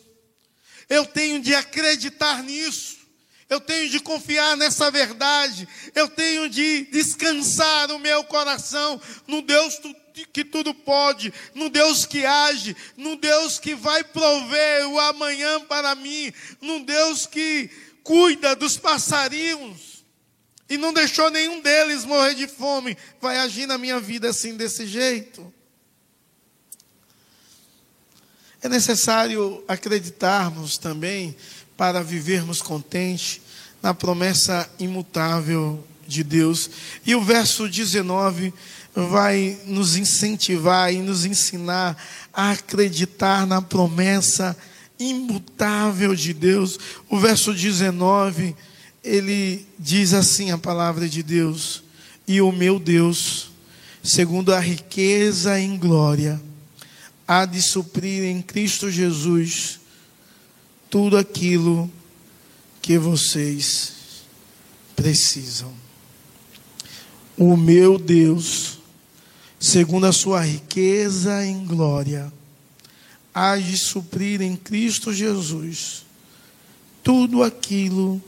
eu 0.89 1.05
tenho 1.05 1.41
de 1.41 1.53
acreditar 1.53 2.41
nisso. 2.43 2.98
Eu 3.49 3.59
tenho 3.59 3.89
de 3.89 3.99
confiar 3.99 4.55
nessa 4.55 4.91
verdade. 4.91 5.67
Eu 5.95 6.07
tenho 6.07 6.47
de 6.49 6.85
descansar 6.91 7.91
o 7.91 7.97
meu 7.99 8.23
coração 8.23 9.01
no 9.25 9.41
Deus 9.41 9.79
que 10.31 10.43
tudo 10.43 10.73
pode, 10.73 11.33
no 11.55 11.69
Deus 11.69 12.05
que 12.05 12.25
age, 12.25 12.75
no 12.95 13.15
Deus 13.15 13.57
que 13.57 13.73
vai 13.73 14.03
prover 14.03 14.87
o 14.89 14.99
amanhã 14.99 15.61
para 15.61 15.95
mim, 15.95 16.31
no 16.61 16.85
Deus 16.85 17.25
que 17.25 17.69
cuida 18.03 18.55
dos 18.55 18.77
passarinhos 18.77 20.03
e 20.69 20.77
não 20.77 20.93
deixou 20.93 21.31
nenhum 21.31 21.61
deles 21.61 22.05
morrer 22.05 22.35
de 22.35 22.47
fome. 22.47 22.95
Vai 23.19 23.39
agir 23.39 23.65
na 23.65 23.77
minha 23.77 23.99
vida 23.99 24.29
assim, 24.29 24.55
desse 24.55 24.85
jeito. 24.85 25.51
É 28.61 28.69
necessário 28.69 29.63
acreditarmos 29.67 30.77
também 30.77 31.35
para 31.79 32.03
vivermos 32.03 32.61
contente 32.61 33.41
na 33.81 33.93
promessa 33.93 34.69
imutável 34.77 35.81
de 36.05 36.25
Deus. 36.25 36.69
E 37.05 37.15
o 37.15 37.21
verso 37.21 37.69
19 37.69 38.53
vai 38.93 39.57
nos 39.65 39.95
incentivar 39.95 40.93
e 40.93 40.97
nos 40.97 41.23
ensinar 41.23 41.95
a 42.33 42.51
acreditar 42.51 43.47
na 43.47 43.61
promessa 43.61 44.57
imutável 44.99 46.13
de 46.13 46.33
Deus. 46.33 46.77
O 47.09 47.17
verso 47.17 47.53
19, 47.53 48.53
ele 49.01 49.65
diz 49.79 50.13
assim 50.13 50.51
a 50.51 50.57
palavra 50.57 51.07
de 51.07 51.23
Deus: 51.23 51.81
"E 52.27 52.41
o 52.41 52.51
meu 52.51 52.77
Deus, 52.77 53.51
segundo 54.03 54.53
a 54.53 54.59
riqueza 54.59 55.57
em 55.57 55.77
glória, 55.77 56.41
há 57.25 57.45
de 57.45 57.61
suprir 57.61 58.25
em 58.25 58.41
Cristo 58.41 58.91
Jesus 58.91 59.78
tudo 60.89 61.17
aquilo 61.17 61.89
que 62.81 62.97
vocês 62.97 63.93
precisam. 64.95 65.71
O 67.37 67.55
meu 67.55 67.97
Deus, 67.97 68.79
segundo 69.59 70.07
a 70.07 70.11
sua 70.11 70.41
riqueza 70.41 71.45
em 71.45 71.63
glória, 71.63 72.33
há 73.33 73.55
de 73.55 73.77
suprir 73.77 74.41
em 74.41 74.55
Cristo 74.55 75.13
Jesus 75.13 76.05
tudo 77.03 77.43
aquilo 77.43 78.21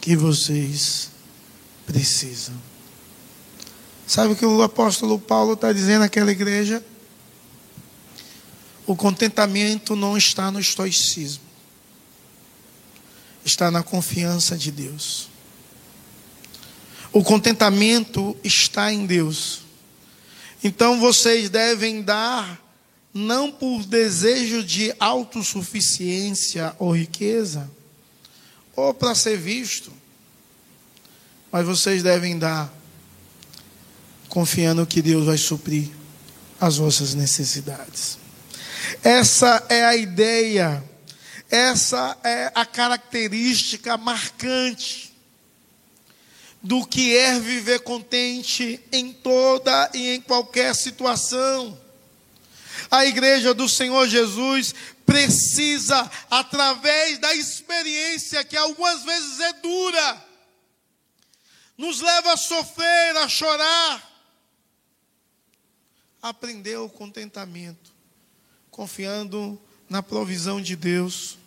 que 0.00 0.16
vocês 0.16 1.10
precisam. 1.86 2.54
Sabe 4.06 4.32
o 4.32 4.36
que 4.36 4.46
o 4.46 4.62
apóstolo 4.62 5.18
Paulo 5.18 5.52
está 5.52 5.72
dizendo 5.72 6.04
àquela 6.04 6.30
igreja? 6.30 6.84
O 8.86 8.96
contentamento 8.96 9.94
não 9.94 10.16
está 10.16 10.50
no 10.50 10.58
estoicismo 10.58 11.49
está 13.50 13.70
na 13.70 13.82
confiança 13.82 14.56
de 14.56 14.70
Deus. 14.70 15.28
O 17.12 17.22
contentamento 17.22 18.36
está 18.42 18.92
em 18.92 19.04
Deus. 19.04 19.62
Então 20.62 21.00
vocês 21.00 21.50
devem 21.50 22.02
dar, 22.02 22.60
não 23.12 23.50
por 23.50 23.84
desejo 23.84 24.62
de 24.62 24.94
autossuficiência 25.00 26.74
ou 26.78 26.96
riqueza, 26.96 27.68
ou 28.76 28.94
para 28.94 29.14
ser 29.14 29.36
visto, 29.36 29.92
mas 31.50 31.66
vocês 31.66 32.02
devem 32.02 32.38
dar, 32.38 32.72
confiando 34.28 34.86
que 34.86 35.02
Deus 35.02 35.26
vai 35.26 35.36
suprir 35.36 35.88
as 36.60 36.76
vossas 36.76 37.14
necessidades. 37.14 38.18
Essa 39.02 39.66
é 39.68 39.84
a 39.84 39.96
ideia 39.96 40.84
essa 41.50 42.16
é 42.22 42.52
a 42.54 42.64
característica 42.64 43.96
marcante 43.96 45.12
do 46.62 46.86
que 46.86 47.16
é 47.16 47.40
viver 47.40 47.80
contente 47.80 48.80
em 48.92 49.12
toda 49.12 49.90
e 49.92 50.14
em 50.14 50.20
qualquer 50.20 50.74
situação. 50.76 51.78
A 52.88 53.04
igreja 53.04 53.52
do 53.52 53.68
Senhor 53.68 54.06
Jesus 54.06 54.74
precisa, 55.04 56.08
através 56.30 57.18
da 57.18 57.34
experiência 57.34 58.44
que 58.44 58.56
algumas 58.56 59.02
vezes 59.02 59.40
é 59.40 59.52
dura, 59.54 60.24
nos 61.76 62.00
leva 62.00 62.34
a 62.34 62.36
sofrer, 62.36 63.16
a 63.16 63.28
chorar, 63.28 64.08
aprender 66.22 66.76
o 66.76 66.88
contentamento, 66.88 67.92
confiando 68.70 69.60
na 69.88 70.00
provisão 70.00 70.60
de 70.60 70.76
Deus 70.76 71.39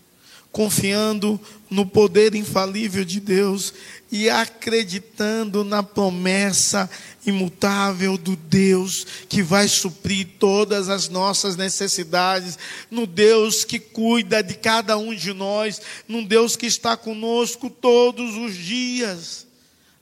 confiando 0.53 1.41
no 1.67 1.83
poder 1.83 2.35
infalível 2.35 3.03
de 3.03 3.19
Deus 3.19 3.73
e 4.11 4.29
acreditando 4.29 5.63
na 5.63 5.81
promessa 5.81 6.87
imutável 7.25 8.15
do 8.19 8.35
Deus 8.35 9.03
que 9.27 9.41
vai 9.41 9.67
suprir 9.67 10.27
todas 10.37 10.89
as 10.89 11.09
nossas 11.09 11.55
necessidades, 11.55 12.59
no 12.91 13.07
Deus 13.07 13.65
que 13.65 13.79
cuida 13.79 14.43
de 14.43 14.53
cada 14.53 14.95
um 14.95 15.15
de 15.15 15.33
nós, 15.33 15.81
no 16.07 16.23
Deus 16.23 16.55
que 16.55 16.67
está 16.67 16.95
conosco 16.95 17.67
todos 17.71 18.35
os 18.35 18.55
dias, 18.55 19.47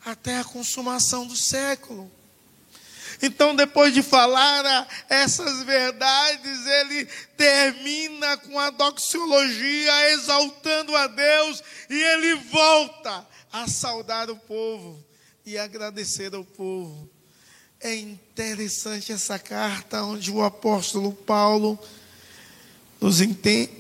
até 0.03 0.39
a 0.39 0.43
consumação 0.43 1.25
do 1.25 1.35
século. 1.37 2.11
Então, 3.21 3.55
depois 3.55 3.93
de 3.93 4.01
falar 4.01 4.87
essas 5.07 5.63
verdades, 5.63 6.65
ele 6.65 7.05
termina 7.37 8.37
com 8.37 8.59
a 8.59 8.69
doxologia, 8.71 10.11
exaltando 10.11 10.95
a 10.95 11.07
Deus, 11.07 11.63
e 11.89 12.01
ele 12.01 12.35
volta 12.35 13.27
a 13.51 13.67
saudar 13.67 14.29
o 14.29 14.35
povo 14.35 15.03
e 15.45 15.57
agradecer 15.57 16.33
ao 16.33 16.43
povo. 16.43 17.09
É 17.79 17.95
interessante 17.95 19.11
essa 19.11 19.39
carta 19.39 20.03
onde 20.03 20.31
o 20.31 20.43
apóstolo 20.43 21.13
Paulo 21.13 21.79
nos, 23.01 23.17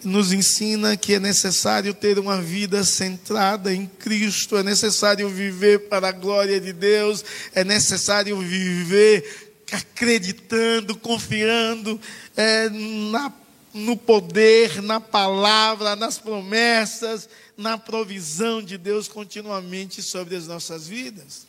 nos 0.03 0.33
ensina 0.33 0.97
que 0.97 1.13
é 1.13 1.19
necessário 1.19 1.93
ter 1.93 2.17
uma 2.17 2.41
vida 2.41 2.83
centrada 2.83 3.71
em 3.71 3.85
Cristo, 3.85 4.57
é 4.57 4.63
necessário 4.63 5.29
viver 5.29 5.87
para 5.87 6.09
a 6.09 6.11
glória 6.11 6.59
de 6.59 6.73
Deus, 6.73 7.23
é 7.53 7.63
necessário 7.63 8.39
viver 8.39 9.53
acreditando, 9.71 10.97
confiando 10.97 12.01
é, 12.35 12.67
na, 12.69 13.31
no 13.71 13.95
poder, 13.95 14.81
na 14.81 14.99
palavra, 14.99 15.95
nas 15.95 16.17
promessas, 16.17 17.29
na 17.55 17.77
provisão 17.77 18.59
de 18.59 18.75
Deus 18.75 19.07
continuamente 19.07 20.01
sobre 20.01 20.35
as 20.35 20.47
nossas 20.47 20.87
vidas. 20.87 21.45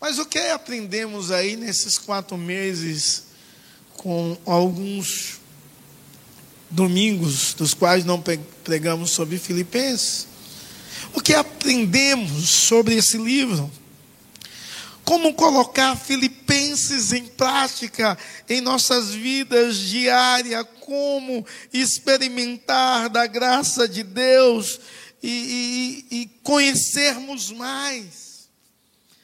Mas 0.00 0.18
o 0.18 0.24
que 0.24 0.38
aprendemos 0.38 1.30
aí 1.30 1.56
nesses 1.56 1.98
quatro 1.98 2.38
meses 2.38 3.24
com 3.98 4.34
alguns 4.46 5.39
domingos, 6.70 7.54
dos 7.54 7.74
quais 7.74 8.04
não 8.04 8.22
pregamos 8.64 9.10
sobre 9.10 9.38
Filipenses. 9.38 10.28
O 11.12 11.20
que 11.20 11.34
aprendemos 11.34 12.48
sobre 12.48 12.94
esse 12.94 13.18
livro? 13.18 13.70
Como 15.04 15.34
colocar 15.34 15.96
Filipenses 15.96 17.12
em 17.12 17.26
prática 17.26 18.16
em 18.48 18.60
nossas 18.60 19.10
vidas 19.10 19.76
diárias, 19.76 20.64
como 20.80 21.44
experimentar 21.72 23.08
da 23.08 23.26
graça 23.26 23.88
de 23.88 24.04
Deus 24.04 24.78
e, 25.22 26.06
e, 26.10 26.16
e 26.20 26.26
conhecermos 26.42 27.50
mais 27.50 28.48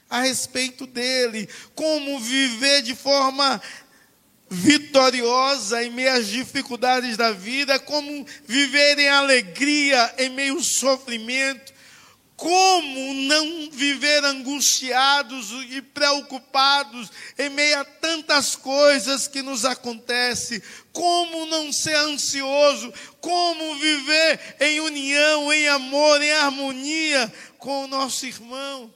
a 0.09 0.21
respeito 0.21 0.87
dele, 0.87 1.49
como 1.75 2.19
viver 2.19 2.83
de 2.83 2.95
forma 2.95 3.61
vitoriosa 4.49 5.85
em 5.85 5.91
meio 5.91 6.13
às 6.13 6.29
dificuldades 6.29 7.17
da 7.17 7.33
vida, 7.33 7.79
como 7.79 8.27
viver 8.47 8.99
em 8.99 9.09
alegria 9.09 10.15
em 10.19 10.31
meio 10.31 10.55
ao 10.55 10.63
sofrimento, 10.63 11.75
como 12.37 13.15
não 13.15 13.71
viver 13.71 14.23
angustiados 14.25 15.51
e 15.71 15.81
preocupados 15.81 17.11
em 17.39 17.49
meio 17.49 17.81
a 17.81 17.85
tantas 17.85 18.55
coisas 18.55 19.27
que 19.27 19.41
nos 19.41 19.65
acontecem, 19.65 20.61
como 20.93 21.47
não 21.47 21.73
ser 21.73 21.97
ansioso, 21.97 22.93
como 23.21 23.75
viver 23.77 24.57
em 24.61 24.81
união, 24.81 25.51
em 25.53 25.67
amor, 25.69 26.21
em 26.21 26.33
harmonia 26.33 27.33
com 27.59 27.85
o 27.85 27.89
nosso 27.89 28.27
irmão. 28.27 28.93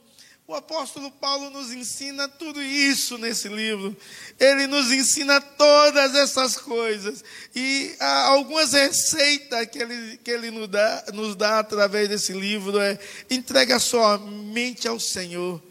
O 0.51 0.53
apóstolo 0.53 1.09
Paulo 1.09 1.49
nos 1.49 1.71
ensina 1.71 2.27
tudo 2.27 2.61
isso 2.61 3.17
nesse 3.17 3.47
livro. 3.47 3.95
Ele 4.41 4.65
nos 4.65 4.91
ensina 4.91 5.39
todas 5.39 6.15
essas 6.15 6.57
coisas. 6.57 7.23
E 7.55 7.95
algumas 7.99 8.73
receitas 8.73 9.67
que 9.67 9.77
ele, 9.77 10.17
que 10.17 10.31
ele 10.31 10.49
nos, 10.49 10.67
dá, 10.67 11.05
nos 11.13 11.35
dá 11.35 11.59
através 11.59 12.09
desse 12.09 12.33
livro 12.33 12.79
é 12.79 12.97
entrega 13.29 13.77
sua 13.79 14.17
mente 14.17 14.87
ao 14.87 14.99
Senhor 14.99 15.61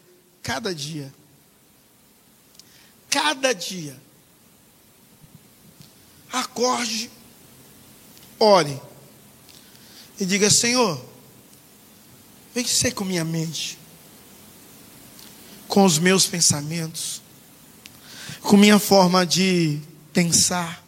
cada 0.40 0.72
dia. 0.72 1.12
Cada 3.10 3.52
dia. 3.52 4.00
Acorde, 6.32 7.10
ore 8.38 8.80
e 10.18 10.24
diga: 10.24 10.48
Senhor, 10.48 11.04
vem 12.54 12.64
ser 12.64 12.92
com 12.92 13.04
minha 13.04 13.24
mente 13.24 13.80
com 15.70 15.84
os 15.84 16.00
meus 16.00 16.26
pensamentos, 16.26 17.19
com 18.42 18.56
minha 18.56 18.78
forma 18.78 19.26
de 19.26 19.80
pensar. 20.12 20.82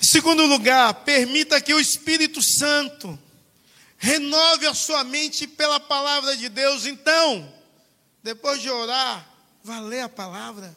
Em 0.00 0.06
segundo 0.06 0.44
lugar, 0.46 0.92
permita 1.04 1.60
que 1.60 1.74
o 1.74 1.80
Espírito 1.80 2.40
Santo 2.40 3.18
renove 3.98 4.66
a 4.66 4.74
sua 4.74 5.04
mente 5.04 5.46
pela 5.46 5.78
palavra 5.78 6.36
de 6.36 6.48
Deus. 6.48 6.86
Então, 6.86 7.52
depois 8.22 8.62
de 8.62 8.70
orar, 8.70 9.28
vá 9.62 9.78
ler 9.80 10.00
a 10.00 10.08
palavra. 10.08 10.74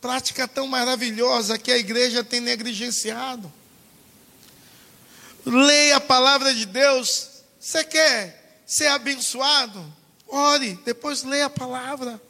Prática 0.00 0.46
tão 0.46 0.66
maravilhosa 0.66 1.58
que 1.58 1.72
a 1.72 1.78
igreja 1.78 2.22
tem 2.22 2.40
negligenciado. 2.40 3.50
Leia 5.44 5.96
a 5.96 6.00
palavra 6.00 6.54
de 6.54 6.66
Deus. 6.66 7.28
Você 7.58 7.82
quer 7.82 8.62
ser 8.66 8.88
abençoado, 8.88 9.82
ore, 10.28 10.74
depois 10.84 11.22
leia 11.22 11.46
a 11.46 11.50
palavra. 11.50 12.20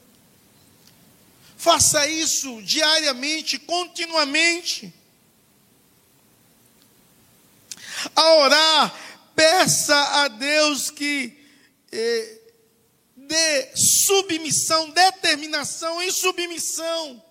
Faça 1.57 2.07
isso 2.07 2.63
diariamente, 2.63 3.59
continuamente. 3.59 4.95
A 8.15 8.35
orar, 8.35 8.95
peça 9.35 9.97
a 10.23 10.29
Deus 10.29 10.91
que 10.91 11.37
eh, 11.91 12.39
dê 13.17 13.77
submissão, 13.77 14.91
determinação 14.91 16.01
em 16.01 16.11
submissão. 16.13 17.23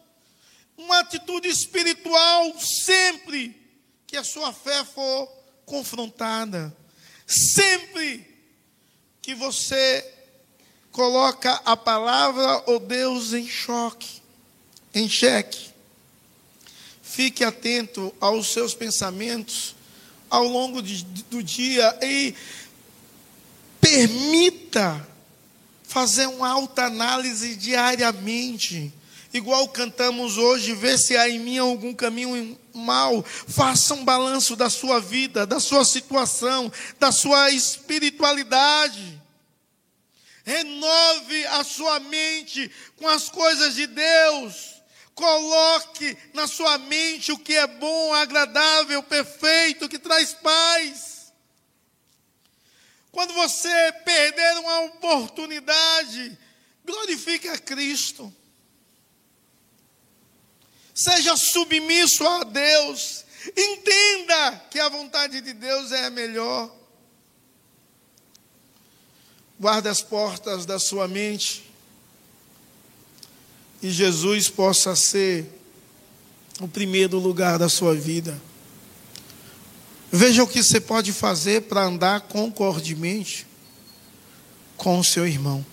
Uma 0.77 0.99
atitude 0.99 1.47
espiritual 1.47 2.59
sempre 2.59 3.55
que 4.05 4.17
a 4.17 4.23
sua 4.23 4.51
fé 4.51 4.83
for 4.83 5.27
confrontada. 5.65 6.75
Sempre 7.25 8.25
que 9.21 9.33
você 9.33 10.16
coloca 10.97 11.61
a 11.63 11.77
palavra 11.77 12.63
ou 12.65 12.79
Deus 12.79 13.31
em 13.31 13.47
choque, 13.47 14.19
em 14.91 15.07
xeque. 15.07 15.69
Fique 17.03 17.43
atento 17.43 18.11
aos 18.19 18.51
seus 18.51 18.73
pensamentos 18.73 19.75
ao 20.27 20.47
longo 20.47 20.81
de, 20.81 21.03
do 21.29 21.43
dia 21.43 21.95
e 22.01 22.33
permita 23.79 25.07
fazer 25.83 26.25
uma 26.25 26.49
alta 26.49 26.85
análise 26.85 27.55
diariamente. 27.55 28.91
Igual 29.31 29.67
cantamos 29.67 30.39
hoje, 30.39 30.73
vê 30.73 30.97
se 30.97 31.15
há 31.15 31.29
em 31.29 31.37
mim 31.37 31.59
algum 31.59 31.93
caminho 31.93 32.57
mal. 32.73 33.23
Faça 33.23 33.93
um 33.93 34.03
balanço 34.03 34.55
da 34.55 34.67
sua 34.67 34.99
vida, 34.99 35.45
da 35.45 35.59
sua 35.59 35.85
situação, 35.85 36.71
da 36.99 37.11
sua 37.11 37.51
espiritualidade. 37.51 39.16
Renove 40.47 41.45
a 41.47 41.63
sua 41.65 41.99
mente 41.99 42.71
com 42.95 43.05
as 43.05 43.27
coisas 43.27 43.75
de 43.75 43.85
Deus. 43.85 44.81
Coloque 45.13 46.17
na 46.33 46.47
sua 46.47 46.77
mente 46.77 47.33
o 47.33 47.37
que 47.37 47.53
é 47.53 47.67
bom, 47.67 48.13
agradável, 48.13 49.03
perfeito, 49.03 49.89
que 49.89 49.99
traz 49.99 50.33
paz. 50.35 51.33
Quando 53.11 53.33
você 53.33 53.91
perder 54.05 54.59
uma 54.59 54.79
oportunidade, 54.85 56.39
glorifique 56.85 57.49
a 57.49 57.57
Cristo. 57.57 58.33
Seja 60.93 61.35
submisso 61.35 62.25
a 62.25 62.45
Deus. 62.45 63.25
Entenda 63.57 64.65
que 64.71 64.79
a 64.79 64.87
vontade 64.87 65.41
de 65.41 65.51
Deus 65.51 65.91
é 65.91 66.05
a 66.05 66.09
melhor. 66.09 66.76
Guarde 69.59 69.87
as 69.87 70.03
portas 70.03 70.67
da 70.67 70.77
sua 70.77 71.07
mente. 71.07 71.63
E 73.81 73.89
Jesus 73.89 74.49
possa 74.49 74.95
ser 74.95 75.51
o 76.59 76.67
primeiro 76.67 77.17
lugar 77.17 77.57
da 77.57 77.67
sua 77.67 77.95
vida. 77.95 78.39
Veja 80.11 80.43
o 80.43 80.47
que 80.47 80.61
você 80.61 80.79
pode 80.79 81.11
fazer 81.11 81.63
para 81.63 81.83
andar 81.83 82.21
concordemente 82.21 83.47
com 84.75 84.99
o 84.99 85.03
seu 85.03 85.27
irmão. 85.27 85.65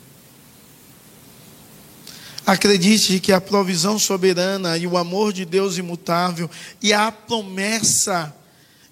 Acredite 2.46 3.20
que 3.20 3.32
a 3.32 3.40
provisão 3.40 3.98
soberana 3.98 4.78
e 4.78 4.86
o 4.86 4.96
amor 4.96 5.32
de 5.32 5.44
Deus 5.44 5.76
imutável 5.76 6.50
e 6.82 6.92
a 6.92 7.12
promessa 7.12 8.34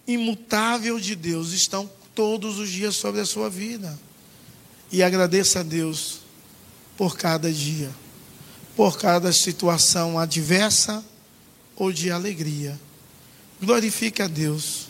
imutável 0.07 1.01
de 1.01 1.15
Deus 1.15 1.53
estão 1.53 1.91
todos 2.15 2.59
os 2.59 2.71
dias 2.71 2.95
sobre 2.95 3.23
a 3.23 3.27
sua 3.27 3.49
vida 3.49 3.99
e 4.93 5.03
agradeça 5.03 5.61
a 5.61 5.63
Deus 5.63 6.21
por 6.97 7.17
cada 7.17 7.51
dia, 7.51 7.91
por 8.77 8.99
cada 8.99 9.33
situação 9.33 10.19
adversa 10.19 11.03
ou 11.75 11.91
de 11.91 12.11
alegria. 12.11 12.79
Glorifique 13.61 14.21
a 14.21 14.29
Deus, 14.29 14.89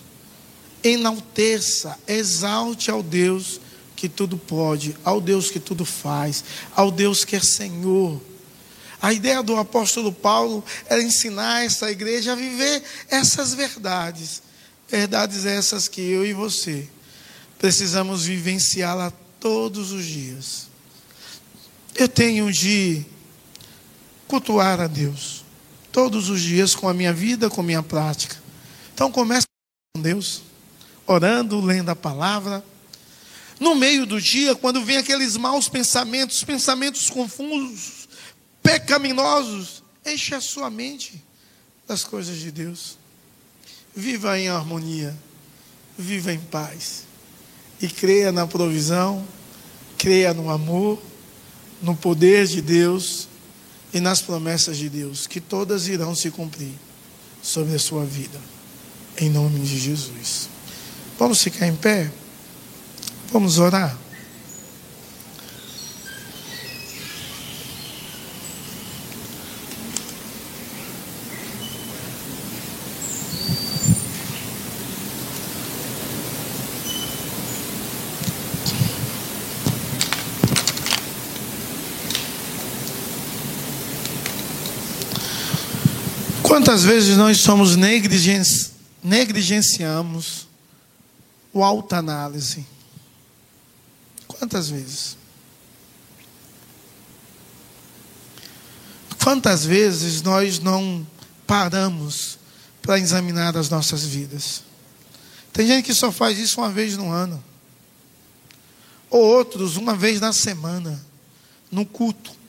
enalteça, 0.82 1.96
exalte 2.08 2.90
ao 2.90 3.02
Deus 3.02 3.60
que 3.94 4.08
tudo 4.08 4.36
pode, 4.36 4.96
ao 5.04 5.20
Deus 5.20 5.48
que 5.48 5.60
tudo 5.60 5.84
faz, 5.84 6.42
ao 6.74 6.90
Deus 6.90 7.24
que 7.24 7.36
é 7.36 7.40
Senhor. 7.40 8.20
A 9.00 9.12
ideia 9.12 9.42
do 9.42 9.56
apóstolo 9.56 10.12
Paulo 10.12 10.64
era 10.86 11.02
ensinar 11.02 11.64
essa 11.64 11.90
igreja 11.90 12.32
a 12.32 12.36
viver 12.36 12.82
essas 13.08 13.54
verdades. 13.54 14.42
Verdades 14.88 15.44
essas 15.44 15.88
que 15.88 16.00
eu 16.00 16.26
e 16.26 16.32
você 16.32 16.88
precisamos 17.58 18.24
vivenciá-la 18.24 19.12
todos 19.42 19.90
os 19.90 20.04
dias. 20.04 20.68
Eu 21.96 22.08
tenho 22.08 22.52
de 22.52 23.04
cultuar 24.28 24.80
a 24.80 24.86
Deus 24.86 25.44
todos 25.90 26.30
os 26.30 26.40
dias 26.40 26.76
com 26.76 26.88
a 26.88 26.94
minha 26.94 27.12
vida, 27.12 27.50
com 27.50 27.60
a 27.60 27.64
minha 27.64 27.82
prática. 27.82 28.40
Então 28.94 29.10
comece 29.10 29.48
com 29.96 30.00
Deus, 30.00 30.42
orando, 31.04 31.60
lendo 31.60 31.88
a 31.88 31.96
palavra. 31.96 32.64
No 33.58 33.74
meio 33.74 34.06
do 34.06 34.20
dia, 34.20 34.54
quando 34.54 34.84
vem 34.84 34.98
aqueles 34.98 35.36
maus 35.36 35.68
pensamentos, 35.68 36.44
pensamentos 36.44 37.10
confusos, 37.10 38.08
pecaminosos, 38.62 39.82
enche 40.06 40.36
a 40.36 40.40
sua 40.40 40.70
mente 40.70 41.20
das 41.88 42.04
coisas 42.04 42.38
de 42.38 42.52
Deus. 42.52 42.96
Viva 43.94 44.38
em 44.38 44.48
harmonia, 44.48 45.16
viva 45.98 46.32
em 46.32 46.38
paz. 46.38 47.10
E 47.82 47.88
creia 47.88 48.32
na 48.32 48.46
provisão, 48.46 49.26
creia 49.98 50.32
no 50.32 50.48
amor, 50.48 50.98
no 51.82 51.94
poder 51.96 52.46
de 52.46 52.62
Deus 52.62 53.28
e 53.92 54.00
nas 54.00 54.22
promessas 54.22 54.78
de 54.78 54.88
Deus, 54.88 55.26
que 55.26 55.40
todas 55.40 55.88
irão 55.88 56.14
se 56.14 56.30
cumprir 56.30 56.72
sobre 57.42 57.74
a 57.74 57.78
sua 57.78 58.04
vida. 58.04 58.38
Em 59.18 59.28
nome 59.28 59.60
de 59.60 59.78
Jesus. 59.78 60.48
Vamos 61.18 61.42
ficar 61.42 61.66
em 61.66 61.74
pé? 61.74 62.10
Vamos 63.32 63.58
orar? 63.58 63.98
Quantas 86.72 86.84
vezes 86.84 87.18
nós 87.18 87.36
somos 87.36 87.76
negligenci... 87.76 88.70
negligenciamos 89.04 90.48
o 91.52 91.62
autoanálise? 91.62 92.66
Quantas 94.26 94.70
vezes? 94.70 95.18
Quantas 99.22 99.66
vezes 99.66 100.22
nós 100.22 100.60
não 100.60 101.06
paramos 101.46 102.38
para 102.80 102.98
examinar 102.98 103.54
as 103.54 103.68
nossas 103.68 104.06
vidas? 104.06 104.62
Tem 105.52 105.66
gente 105.66 105.84
que 105.84 105.92
só 105.92 106.10
faz 106.10 106.38
isso 106.38 106.58
uma 106.58 106.70
vez 106.70 106.96
no 106.96 107.10
ano, 107.10 107.44
ou 109.10 109.22
outros 109.22 109.76
uma 109.76 109.94
vez 109.94 110.22
na 110.22 110.32
semana, 110.32 111.04
no 111.70 111.84
culto 111.84 112.40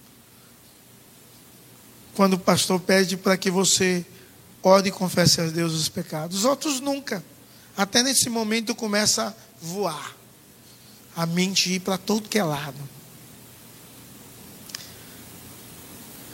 quando 2.15 2.34
o 2.34 2.39
pastor 2.39 2.80
pede 2.80 3.17
para 3.17 3.36
que 3.36 3.49
você 3.49 4.05
ore 4.64 4.89
e 4.89 4.91
confesse 4.91 5.41
a 5.41 5.45
Deus 5.45 5.74
os 5.74 5.89
pecados. 5.89 6.45
Outros 6.45 6.80
nunca. 6.80 7.24
Até 7.76 8.01
nesse 8.01 8.30
momento 8.30 8.74
começa 8.74 9.28
a 9.28 9.34
voar. 9.61 10.16
A 11.16 11.26
mente 11.26 11.74
ir 11.74 11.80
para 11.80 11.97
todo 11.97 12.30
que 12.30 12.39
é 12.39 12.43
lado. 12.43 12.78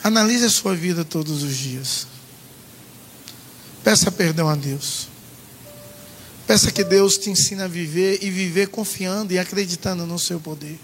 Analise 0.03 0.45
a 0.45 0.49
sua 0.49 0.75
vida 0.75 1.03
todos 1.03 1.43
os 1.43 1.55
dias. 1.57 2.07
Peça 3.84 4.11
perdão 4.11 4.47
a 4.47 4.55
Deus. 4.55 5.07
Peça 6.47 6.71
que 6.71 6.84
Deus 6.84 7.17
te 7.17 7.30
ensine 7.30 7.61
a 7.61 7.67
viver 7.67 8.19
e 8.23 8.30
viver 8.30 8.69
confiando 8.69 9.34
e 9.34 9.39
acreditando 9.39 10.05
no 10.05 10.17
seu 10.17 10.39
poder. 10.39 10.80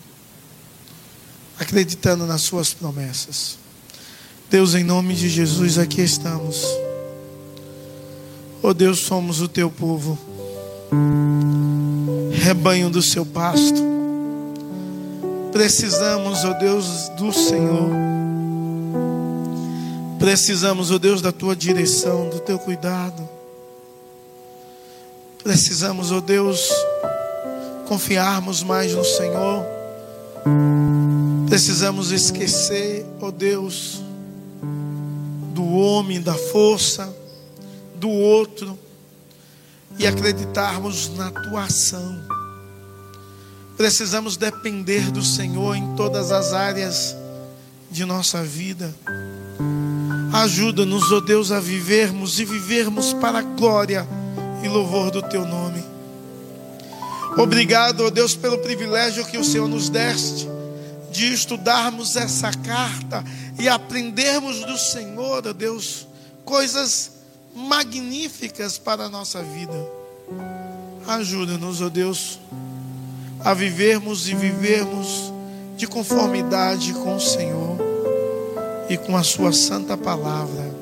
Acreditando 1.58 2.26
nas 2.26 2.42
suas 2.42 2.74
promessas. 2.74 3.58
Deus, 4.50 4.76
em 4.76 4.84
nome 4.84 5.16
de 5.16 5.30
Jesus, 5.30 5.78
aqui 5.78 6.02
estamos. 6.02 6.85
Oh 8.68 8.74
Deus, 8.74 8.98
somos 8.98 9.42
o 9.42 9.48
teu 9.48 9.70
povo, 9.70 10.18
rebanho 12.32 12.90
do 12.90 13.00
seu 13.00 13.24
pasto. 13.24 13.80
Precisamos, 15.52 16.44
ó 16.44 16.50
oh 16.50 16.54
Deus, 16.56 17.10
do 17.10 17.32
Senhor. 17.32 17.92
Precisamos, 20.18 20.90
ó 20.90 20.96
oh 20.96 21.00
Deus, 21.00 21.22
da 21.22 21.32
tua 21.32 21.56
direção, 21.56 22.28
do 22.30 22.40
teu 22.40 22.58
cuidado. 22.58 23.30
Precisamos, 25.44 26.12
ó 26.12 26.18
oh 26.18 26.22
Deus, 26.22 26.68
confiarmos 27.88 28.64
mais 28.64 28.96
no 28.96 29.06
Senhor. 29.06 29.64
Precisamos 31.48 32.10
esquecer, 32.10 33.06
ó 33.22 33.30
Deus, 33.30 34.02
do 35.54 35.64
homem, 35.68 36.20
da 36.20 36.34
força, 36.34 37.14
do 38.06 38.10
outro 38.12 38.78
e 39.98 40.06
acreditarmos 40.06 41.10
na 41.18 41.32
tua 41.32 41.64
ação. 41.64 42.24
Precisamos 43.76 44.38
depender 44.38 45.10
do 45.10 45.24
Senhor 45.24 45.76
em 45.76 45.96
todas 45.96 46.32
as 46.32 46.54
áreas 46.54 47.16
de 47.90 48.06
nossa 48.06 48.44
vida. 48.44 48.94
Ajuda-nos, 50.32 51.12
ó 51.12 51.16
oh 51.16 51.22
Deus, 51.22 51.52
a 51.52 51.60
vivermos 51.60 52.40
e 52.40 52.46
vivermos 52.46 53.12
para 53.14 53.40
a 53.40 53.42
glória 53.42 54.08
e 54.64 54.68
louvor 54.68 55.10
do 55.10 55.24
teu 55.24 55.44
nome. 55.44 55.84
Obrigado, 57.40 58.02
ó 58.02 58.08
oh 58.08 58.12
Deus, 58.12 58.36
pelo 58.36 58.60
privilégio 58.60 59.26
que 59.26 59.38
o 59.38 59.44
Senhor 59.44 59.68
nos 59.68 59.90
deste 59.90 60.48
de 61.12 61.34
estudarmos 61.34 62.16
essa 62.16 62.52
carta 62.52 63.24
e 63.58 63.68
aprendermos 63.68 64.64
do 64.64 64.78
Senhor, 64.78 65.48
ó 65.48 65.54
Deus, 65.54 66.06
coisas 66.44 67.15
magníficas 67.56 68.78
para 68.78 69.06
a 69.06 69.10
nossa 69.10 69.42
vida. 69.42 69.74
Ajuda-nos, 71.08 71.82
ó 71.82 71.90
Deus, 71.90 72.40
a 73.40 73.54
vivermos 73.54 74.28
e 74.28 74.36
vivermos 74.36 75.32
de 75.78 75.88
conformidade 75.88 76.94
com 76.94 77.16
o 77.16 77.22
Senhor 77.22 77.78
e 78.90 78.98
com 78.98 79.16
a 79.16 79.24
Sua 79.24 79.54
santa 79.54 79.96
palavra, 79.96 80.76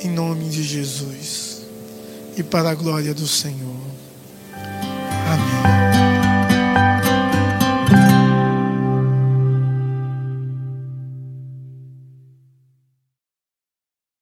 em 0.00 0.10
nome 0.10 0.48
de 0.48 0.62
Jesus 0.62 1.62
e 2.36 2.42
para 2.42 2.70
a 2.70 2.74
glória 2.74 3.12
do 3.12 3.26
Senhor. 3.26 3.76
Amém. 4.52 5.87